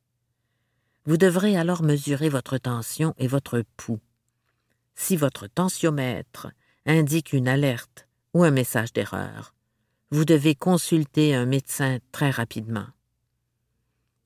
Vous 1.07 1.17
devrez 1.17 1.57
alors 1.57 1.83
mesurer 1.83 2.29
votre 2.29 2.59
tension 2.59 3.15
et 3.17 3.27
votre 3.27 3.65
pouls. 3.79 4.03
si 4.95 5.17
votre 5.17 5.47
tensiomètre 5.47 6.49
indique 6.85 7.33
une 7.33 7.49
alerte 7.49 8.07
ou 8.35 8.45
un 8.45 8.51
message 8.51 8.93
d'erreur, 8.93 9.55
vous 10.11 10.27
devez 10.27 10.55
consulter 10.55 11.35
un 11.35 11.47
médecin 11.47 12.01
très 12.13 12.31
rapidement. 12.31 12.89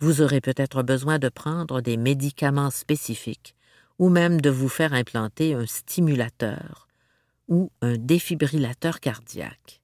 Vous 0.05 0.21
aurez 0.21 0.43
peut-être 0.43 0.83
besoin 0.83 1.19
de 1.19 1.31
prendre 1.31 1.81
des 1.81 1.97
médicaments 1.97 2.71
spécifiques 2.71 3.57
ou 3.99 4.11
même 4.11 4.39
de 4.39 4.51
vous 4.51 4.69
faire 4.69 4.93
implanter 4.93 5.55
un 5.55 5.65
stimulateur 5.65 6.89
ou 7.49 7.71
un 7.81 7.97
défibrillateur 7.97 9.01
cardiaque. 9.01 9.81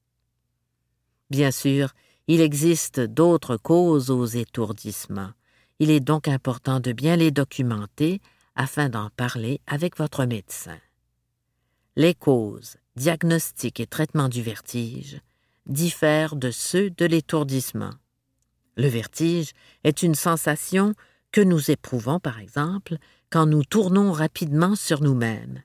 Bien 1.31 1.51
sûr, 1.51 1.95
il 2.29 2.43
existe 2.43 3.01
d'autres 3.01 3.57
causes 3.57 4.11
aux 4.11 4.27
étourdissements. 4.27 5.31
Il 5.79 5.91
est 5.91 6.01
donc 6.01 6.29
important 6.29 6.81
de 6.81 6.93
bien 6.93 7.17
les 7.17 7.31
documenter 7.31 8.21
afin 8.57 8.91
d'en 8.91 9.09
parler 9.17 9.63
avec 9.67 9.97
votre 9.97 10.27
médecin. 10.27 10.77
Les 11.97 12.13
causes, 12.13 12.77
diagnostics 12.95 13.81
et 13.81 13.87
traitements 13.87 14.29
du 14.29 14.43
vertige 14.43 15.19
diffèrent 15.65 16.37
de 16.37 16.51
ceux 16.51 16.91
de 16.91 17.07
l'étourdissement. 17.07 17.95
Le 18.81 18.89
vertige 18.89 19.53
est 19.85 20.03
une 20.03 20.15
sensation 20.15 20.95
que 21.33 21.43
nous 21.43 21.71
éprouvons, 21.71 22.19
par 22.19 22.39
exemple, 22.39 22.97
quand 23.29 23.45
nous 23.45 23.63
tournons 23.63 24.11
rapidement 24.11 24.75
sur 24.75 25.03
nous-mêmes. 25.03 25.63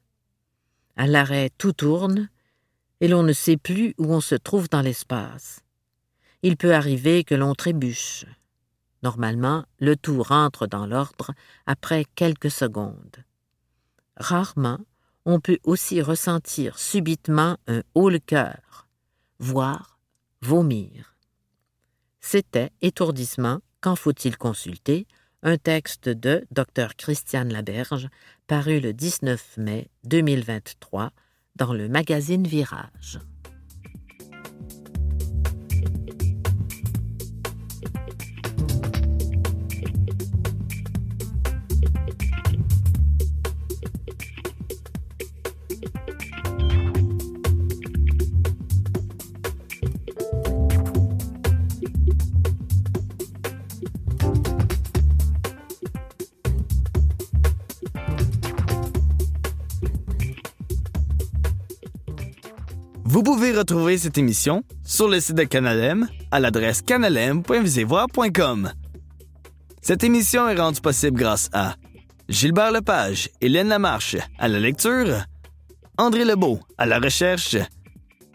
À 0.97 1.07
l'arrêt, 1.07 1.49
tout 1.57 1.71
tourne, 1.71 2.27
et 2.99 3.07
l'on 3.07 3.23
ne 3.23 3.31
sait 3.31 3.55
plus 3.55 3.93
où 3.97 4.13
on 4.13 4.19
se 4.19 4.35
trouve 4.35 4.67
dans 4.67 4.81
l'espace. 4.81 5.61
Il 6.41 6.57
peut 6.57 6.73
arriver 6.75 7.23
que 7.23 7.35
l'on 7.35 7.55
trébuche. 7.55 8.25
Normalement, 9.01 9.63
le 9.79 9.95
tout 9.95 10.21
rentre 10.21 10.67
dans 10.67 10.85
l'ordre 10.85 11.31
après 11.65 12.03
quelques 12.15 12.51
secondes. 12.51 13.23
Rarement, 14.17 14.81
on 15.23 15.39
peut 15.39 15.59
aussi 15.63 16.01
ressentir 16.01 16.77
subitement 16.77 17.55
un 17.67 17.81
haut-le-cœur, 17.93 18.89
voire 19.39 19.99
vomir. 20.41 21.14
C'était 22.27 22.71
Étourdissement, 22.81 23.59
quand 23.81 23.95
faut-il 23.95 24.35
consulter? 24.35 25.05
Un 25.43 25.57
texte 25.57 26.09
de 26.09 26.43
Dr 26.49 26.95
Christiane 26.97 27.53
Laberge, 27.53 28.09
paru 28.47 28.79
le 28.79 28.93
19 28.93 29.57
mai 29.57 29.91
2023 30.05 31.11
dans 31.55 31.71
le 31.71 31.87
magazine 31.87 32.47
Virage. 32.47 33.19
Vous 63.07 63.21
pouvez 63.21 63.51
retrouver 63.51 63.99
cette 63.99 64.17
émission 64.17 64.63
sur 64.83 65.07
le 65.07 65.19
site 65.19 65.35
de 65.35 65.43
Canalem 65.43 66.07
à 66.31 66.39
l'adresse 66.39 66.81
canalem.visevoir.com. 66.81 68.71
Cette 69.79 70.03
émission 70.03 70.49
est 70.49 70.59
rendue 70.59 70.81
possible 70.81 71.15
grâce 71.15 71.47
à 71.53 71.75
Gilbert 72.29 72.71
Lepage, 72.71 73.29
Hélène 73.41 73.67
Lamarche 73.67 74.17
à 74.39 74.47
la 74.47 74.59
lecture, 74.59 75.23
André 75.99 76.25
Lebeau 76.25 76.59
à 76.79 76.87
la 76.87 76.97
recherche, 76.97 77.55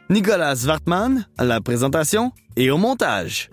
Nicolas 0.09 0.65
Wartman 0.65 1.27
à 1.37 1.45
la 1.45 1.61
présentation 1.61 2.31
et 2.55 2.71
au 2.71 2.79
montage. 2.79 3.51